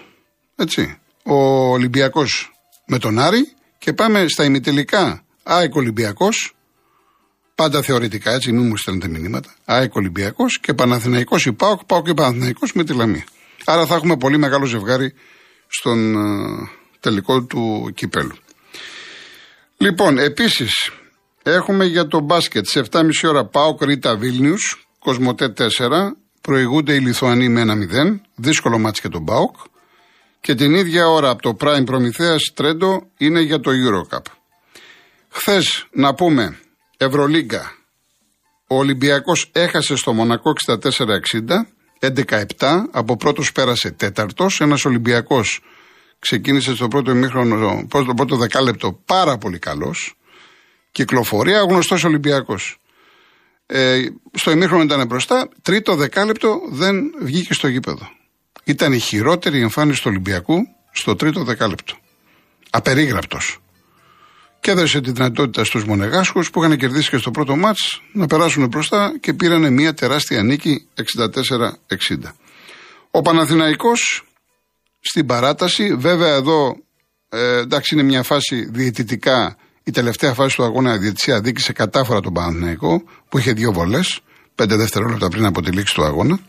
Έτσι. 0.55 0.97
Ο 1.23 1.35
Ολυμπιακός 1.69 2.51
με 2.85 2.97
τον 2.97 3.19
Άρη 3.19 3.53
και 3.77 3.93
πάμε 3.93 4.27
στα 4.27 4.43
ημιτελικά 4.43 5.23
ΑΕΚ 5.43 5.75
Ολυμπιακός 5.75 6.55
πάντα 7.55 7.81
θεωρητικά 7.81 8.31
έτσι 8.33 8.51
μην 8.51 8.67
μου 8.67 8.77
στέλνετε 8.77 9.07
μηνύματα 9.07 9.55
ΑΕΚ 9.65 9.95
Ολυμπιακός 9.95 10.59
και 10.59 10.73
Παναθηναϊκός 10.73 11.45
η 11.45 11.53
ΠΑΟΚ 11.53 11.83
ΠΑΟΚ 11.85 12.05
και 12.05 12.13
Παναθηναϊκός 12.13 12.73
με 12.73 12.83
τη 12.83 12.93
Λαμία. 12.93 13.23
Άρα 13.65 13.85
θα 13.85 13.95
έχουμε 13.95 14.17
πολύ 14.17 14.37
μεγάλο 14.37 14.65
ζευγάρι 14.65 15.13
στον 15.67 16.15
uh, 16.15 16.69
τελικό 16.99 17.43
του 17.43 17.91
κυπέλου. 17.95 18.35
Λοιπόν, 19.77 20.17
επίσης 20.17 20.91
έχουμε 21.43 21.85
για 21.85 22.07
το 22.07 22.19
μπάσκετ 22.19 22.65
σε 22.67 22.85
7.30 22.91 23.03
ώρα 23.23 23.45
πάω 23.45 23.75
Κρήτα 23.75 24.15
Βίλνιους, 24.15 24.87
Κοσμοτέ 24.99 25.53
4. 25.57 25.67
Προηγούνται 26.41 26.93
οι 26.93 26.99
Λιθουανοί 26.99 27.49
με 27.49 27.63
1-0. 28.13 28.19
Δύσκολο 28.35 28.77
μάτι 28.77 28.99
για 29.01 29.09
τον 29.09 29.25
Πάοκ. 29.25 29.55
Και 30.41 30.55
την 30.55 30.73
ίδια 30.73 31.07
ώρα 31.07 31.29
από 31.29 31.41
το 31.41 31.57
Prime 31.59 31.85
Προμηθέας 31.85 32.51
Τρέντο 32.53 33.07
είναι 33.17 33.41
για 33.41 33.59
το 33.59 33.71
Eurocup. 33.71 34.23
Χθες 35.29 35.87
να 35.91 36.13
πούμε 36.13 36.59
Ευρωλίγκα. 36.97 37.71
Ο 38.67 38.75
Ολυμπιακός 38.75 39.49
έχασε 39.51 39.95
στο 39.95 40.13
Μονακό 40.13 40.53
64-60. 40.67 41.65
11-7. 41.99 42.45
Από 42.91 43.17
πρώτος 43.17 43.51
πέρασε 43.51 43.91
τέταρτος. 43.91 44.62
Ένας 44.62 44.86
Ολυμπιακός 44.86 45.62
ξεκίνησε 46.19 46.75
στο 46.75 46.88
πρώτο 46.88 47.12
ημίχρονο, 47.12 47.88
το 47.89 48.13
πρώτο 48.15 48.36
δεκάλεπτο 48.36 48.99
πάρα 49.05 49.38
πολύ 49.38 49.60
καλός. 49.60 50.15
Κυκλοφορία, 50.91 51.60
γνωστός 51.60 52.03
Ολυμπιακός. 52.03 52.79
Ε, 53.65 54.05
στο 54.34 54.51
ημίχρονο 54.51 54.84
ήταν 54.84 55.08
μπροστά. 55.08 55.49
Τρίτο 55.62 55.95
δεκάλεπτο 55.95 56.60
δεν 56.69 57.13
βγήκε 57.21 57.53
στο 57.53 57.67
γήπεδο. 57.67 58.10
Ήταν 58.63 58.93
η 58.93 58.99
χειρότερη 58.99 59.62
εμφάνιση 59.62 60.01
του 60.01 60.08
Ολυμπιακού 60.10 60.58
στο 60.91 61.15
τρίτο 61.15 61.43
δεκάλεπτο. 61.43 61.95
Απερίγραπτος. 62.69 63.60
Και 64.65 64.71
έδωσε 64.71 65.01
τη 65.01 65.12
δυνατότητα 65.12 65.63
στους 65.63 65.86
Μονεγάσχου 65.86 66.43
που 66.51 66.63
είχαν 66.63 66.78
κερδίσει 66.78 67.10
και 67.10 67.17
στο 67.17 67.32
πρώτο 67.32 67.56
μάτς 67.56 68.01
να 68.13 68.28
περάσουν 68.28 68.67
μπροστά 68.67 69.17
και 69.19 69.34
πήραν 69.34 69.73
μια 69.73 69.93
τεράστια 69.93 70.43
νίκη 70.43 70.88
64-60. 70.95 71.69
Ο 73.12 73.21
Παναθηναϊκός 73.21 74.23
στην 74.99 75.25
παράταση. 75.25 75.95
Βέβαια 75.95 76.36
εδώ 76.36 76.75
ε, 77.30 77.58
εντάξει 77.58 77.95
είναι 77.95 78.04
μια 78.04 78.23
φάση 78.23 78.69
διαιτητικά. 78.71 79.58
Η 79.84 79.91
τελευταία 79.91 80.34
φάση 80.34 80.56
του 80.56 80.63
αγώνα 80.63 80.93
η 80.93 80.97
διαιτησία 80.97 81.41
δίκησε 81.41 81.73
κατάφορα 81.73 82.19
τον 82.19 82.34
Παναθηναϊκό 82.34 83.04
που 83.30 83.38
είχε 83.38 83.54
δύο 83.54 83.71
βολές, 83.71 84.19
πέντε 84.56 84.75
δευτερόλεπτα 84.75 85.28
πριν 85.28 85.45
από 85.45 85.62
τη 85.62 85.71
λήξη 85.71 85.93
του 85.93 86.04
αγώνα. 86.04 86.39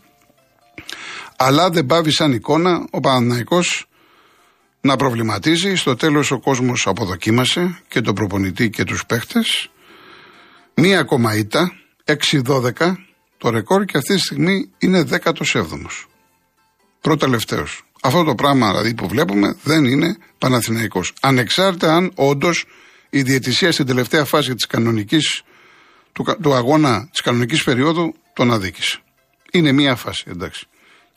Αλλά 1.37 1.69
δεν 1.69 1.85
πάβει 1.85 2.11
σαν 2.11 2.31
εικόνα 2.31 2.87
ο 2.89 2.99
Παναθηναϊκός 2.99 3.87
να 4.87 4.95
προβληματίζει. 4.95 5.75
Στο 5.75 5.95
τέλος 5.95 6.31
ο 6.31 6.39
κόσμος 6.39 6.87
αποδοκίμασε 6.87 7.79
και 7.87 8.01
τον 8.01 8.15
προπονητή 8.15 8.69
και 8.69 8.83
τους 8.83 9.05
παίχτες. 9.05 9.69
Μία 10.73 10.99
ακόμα 10.99 11.35
ήττα, 11.35 11.71
6-12 12.03 12.95
το 13.37 13.49
ρεκόρ 13.49 13.85
και 13.85 13.97
αυτή 13.97 14.13
τη 14.13 14.19
στιγμή 14.19 14.69
είναι 14.77 15.03
17ος. 15.23 16.05
Πρώτα 17.01 17.25
τελευταίος. 17.25 17.81
Αυτό 18.01 18.23
το 18.23 18.35
πράγμα 18.35 18.67
δηλαδή 18.67 18.93
που 18.93 19.07
βλέπουμε 19.07 19.57
δεν 19.63 19.85
είναι 19.85 20.17
Παναθηναϊκός. 20.37 21.13
Ανεξάρτητα 21.21 21.95
αν 21.95 22.11
όντως 22.15 22.65
η 23.09 23.21
διαιτησία 23.21 23.71
στην 23.71 23.85
τελευταία 23.85 24.25
φάση 24.25 24.55
της 24.55 24.65
κανονικής, 24.65 25.41
του, 26.11 26.25
του 26.41 26.53
αγώνα 26.53 27.07
της 27.11 27.21
κανονικής 27.21 27.63
περίοδου 27.63 28.13
τον 28.33 28.51
αδίκησε. 28.51 28.99
Είναι 29.51 29.71
μία 29.71 29.95
φάση, 29.95 30.23
εντάξει. 30.27 30.67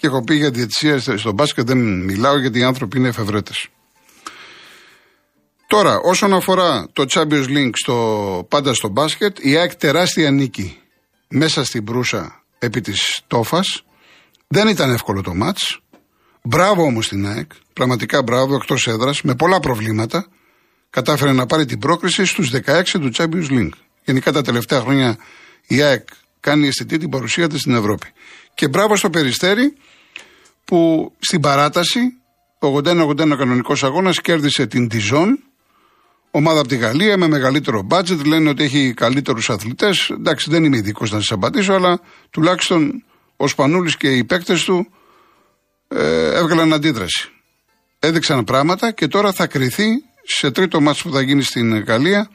Και 0.01 0.07
έχω 0.07 0.25
πει 0.25 0.35
για 0.35 0.51
διαιτησία 0.51 1.01
στο 1.19 1.33
μπάσκετ 1.33 1.67
δεν 1.67 2.05
μιλάω 2.05 2.39
γιατί 2.39 2.59
οι 2.59 2.63
άνθρωποι 2.63 2.99
είναι 2.99 3.09
εφευρέτες. 3.09 3.69
Τώρα, 5.67 5.97
όσον 5.97 6.35
αφορά 6.35 6.89
το 6.93 7.05
Champions 7.09 7.47
League 7.47 7.71
στο, 7.73 8.47
πάντα 8.49 8.75
στο 8.75 8.89
μπάσκετ, 8.89 9.39
η 9.41 9.57
ΑΕΚ 9.57 9.75
τεράστια 9.75 10.31
νίκη 10.31 10.79
μέσα 11.29 11.65
στην 11.65 11.85
Προύσα 11.85 12.43
επί 12.59 12.81
της 12.81 13.21
Τόφας. 13.27 13.85
Δεν 14.49 14.69
ήταν 14.69 14.91
εύκολο 14.91 15.23
το 15.23 15.35
μάτς. 15.35 15.81
Μπράβο 16.43 16.83
όμως 16.83 17.07
στην 17.07 17.27
ΑΕΚ, 17.27 17.51
πραγματικά 17.73 18.23
μπράβο, 18.23 18.55
εκτός 18.55 18.87
έδρας, 18.87 19.23
με 19.23 19.35
πολλά 19.35 19.61
προβλήματα, 19.61 20.27
κατάφερε 20.91 21.33
να 21.33 21.47
πάρει 21.47 21.65
την 21.65 21.79
πρόκριση 21.79 22.25
στους 22.25 22.51
16 22.51 22.99
του 23.01 23.11
Champions 23.15 23.51
League. 23.51 23.73
Γενικά 24.05 24.33
τα 24.33 24.43
τελευταία 24.43 24.81
χρόνια 24.81 25.19
η 25.67 25.83
ΑΕΚ 25.83 26.09
κάνει 26.41 26.67
αισθητή 26.67 26.99
την 26.99 27.09
παρουσία 27.09 27.49
της 27.49 27.61
στην 27.61 27.75
Ευρώπη. 27.75 28.07
Και 28.55 28.69
μπράβο 28.69 28.97
στο 28.97 29.11
Περιστέρι 29.11 29.77
που 30.65 31.13
στην 31.19 31.41
παράταση, 31.41 32.01
81-81 32.59 33.37
κανονικός 33.37 33.85
αγώνας, 33.85 34.21
κέρδισε 34.21 34.67
την 34.67 34.89
Dijon, 34.93 35.29
ομάδα 36.31 36.59
από 36.59 36.69
τη 36.69 36.77
Γαλλία 36.77 37.17
με 37.17 37.29
μεγαλύτερο 37.29 37.83
μπάτζετ. 37.83 38.27
Λένε 38.27 38.49
ότι 38.49 38.63
έχει 38.63 38.95
καλύτερους 38.95 39.51
αθλητές. 39.51 40.11
Εντάξει, 40.11 40.51
δεν 40.51 40.65
είμαι 40.65 40.77
ειδικός 40.77 41.11
να 41.11 41.19
σας 41.19 41.31
απαντήσω, 41.31 41.73
αλλά 41.73 42.01
τουλάχιστον 42.31 43.05
ο 43.37 43.49
Σπανούλης 43.49 43.97
και 43.97 44.09
οι 44.09 44.25
παίκτες 44.25 44.65
του 44.65 44.93
ε, 45.89 46.35
έβγαλαν 46.35 46.73
αντίδραση. 46.73 47.31
Έδειξαν 47.99 48.45
πράγματα 48.45 48.93
και 48.93 49.07
τώρα 49.07 49.33
θα 49.33 49.47
κρυθεί 49.47 49.89
σε 50.25 50.51
τρίτο 50.51 50.81
μάτσο 50.81 51.09
που 51.09 51.15
θα 51.15 51.21
γίνει 51.21 51.43
στην 51.43 51.79
Γαλλία 51.79 52.31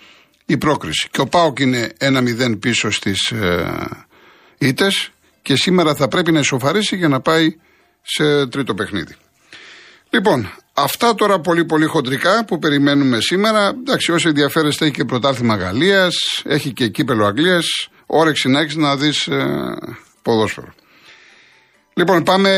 η 0.46 0.58
πρόκριση. 0.58 1.08
Και 1.12 1.22
ο 1.22 1.28
Πάοκ 1.28 1.60
είναι 1.60 1.94
1-0 2.00 2.60
πίσω 2.60 2.92
στις 2.92 3.32
ε, 3.32 4.06
και 5.46 5.56
σήμερα 5.56 5.96
θα 5.96 6.08
πρέπει 6.08 6.32
να 6.32 6.40
ισοφαρίσει 6.40 6.96
για 6.96 7.08
να 7.08 7.20
πάει 7.20 7.56
σε 8.02 8.48
τρίτο 8.48 8.74
παιχνίδι. 8.74 9.16
Λοιπόν, 10.10 10.52
αυτά 10.74 11.16
τώρα 11.16 11.40
πολύ 11.40 11.66
πολύ 11.66 11.86
χοντρικά 11.86 12.46
που 12.46 12.60
περιμένουμε 12.60 13.20
σήμερα. 13.20 13.68
Εντάξει, 13.68 14.12
όσοι 14.12 14.28
ενδιαφέρεστε 14.28 14.86
έχει 14.86 14.94
και 14.94 15.06
πρωτάθλημα 15.06 15.56
Γαλλίας, 15.56 16.16
έχει 16.46 16.74
και 16.74 16.88
κύπελο 16.88 17.26
Αγγλίας. 17.26 17.66
Όρεξη 18.06 18.50
να 18.50 18.60
έχεις 18.60 18.76
να 18.76 18.96
δεις 18.96 19.28
ε, 19.28 19.76
ποδόσφαιρο. 20.22 20.74
Λοιπόν, 21.94 22.24
πάμε, 22.24 22.52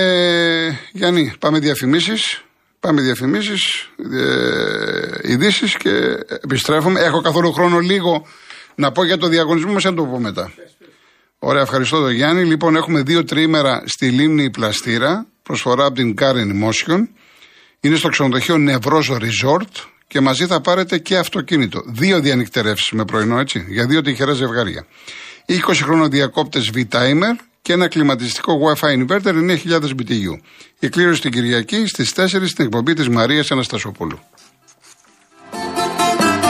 Γιάννη, 0.91 1.33
πάμε 1.39 1.59
διαφημίσεις. 1.59 2.41
Πάμε 2.79 3.01
διαφημίσεις, 3.01 3.89
ε, 4.13 5.31
ειδήσεις 5.31 5.77
και 5.77 6.17
επιστρέφουμε. 6.43 6.99
Έχω 6.99 7.21
καθόλου 7.21 7.53
χρόνο 7.53 7.79
λίγο 7.79 8.25
να 8.75 8.91
πω 8.91 9.03
για 9.03 9.17
το 9.17 9.27
διαγωνισμό 9.27 9.71
μας, 9.71 9.83
να 9.83 9.93
το 9.93 10.03
πω 10.05 10.19
μετά. 10.19 10.51
Ωραία, 11.39 11.61
ευχαριστώ 11.61 11.99
τον 11.99 12.11
Γιάννη. 12.11 12.43
Λοιπόν, 12.43 12.75
έχουμε 12.75 13.01
δύο 13.01 13.23
τρίμερα 13.23 13.83
στη 13.85 14.09
Λίμνη 14.09 14.49
Πλαστήρα, 14.49 15.25
προσφορά 15.43 15.85
από 15.85 15.95
την 15.95 16.15
Karen 16.19 16.63
Motion. 16.63 17.07
Είναι 17.79 17.95
στο 17.95 18.07
ξενοδοχείο 18.09 18.57
Νευρός 18.57 19.11
Resort 19.11 19.85
και 20.07 20.19
μαζί 20.19 20.45
θα 20.45 20.61
πάρετε 20.61 20.97
και 20.97 21.17
αυτοκίνητο. 21.17 21.81
Δύο 21.85 22.19
διανυκτερεύσεις 22.19 22.91
με 22.91 23.05
πρωινό, 23.05 23.39
έτσι, 23.39 23.65
για 23.69 23.85
δύο 23.85 24.01
τυχερά 24.01 24.33
ζευγάρια. 24.33 24.85
20 25.45 25.55
χρόνο 25.83 26.07
διακόπτες 26.07 26.71
V-Timer 26.73 27.35
και 27.61 27.73
ένα 27.73 27.87
κλιματιστικό 27.87 28.53
Wi-Fi 28.63 29.05
inverter 29.05 29.33
9.000 29.33 29.81
BTU. 29.81 30.39
Η 30.79 30.89
κλήρωση 30.89 31.21
την 31.21 31.31
Κυριακή 31.31 31.87
στις 31.87 32.13
4 32.15 32.25
στην 32.25 32.65
εκπομπή 32.65 32.93
της 32.93 33.09
Μαρίας 33.09 33.51
Αναστασοπούλου. 33.51 34.19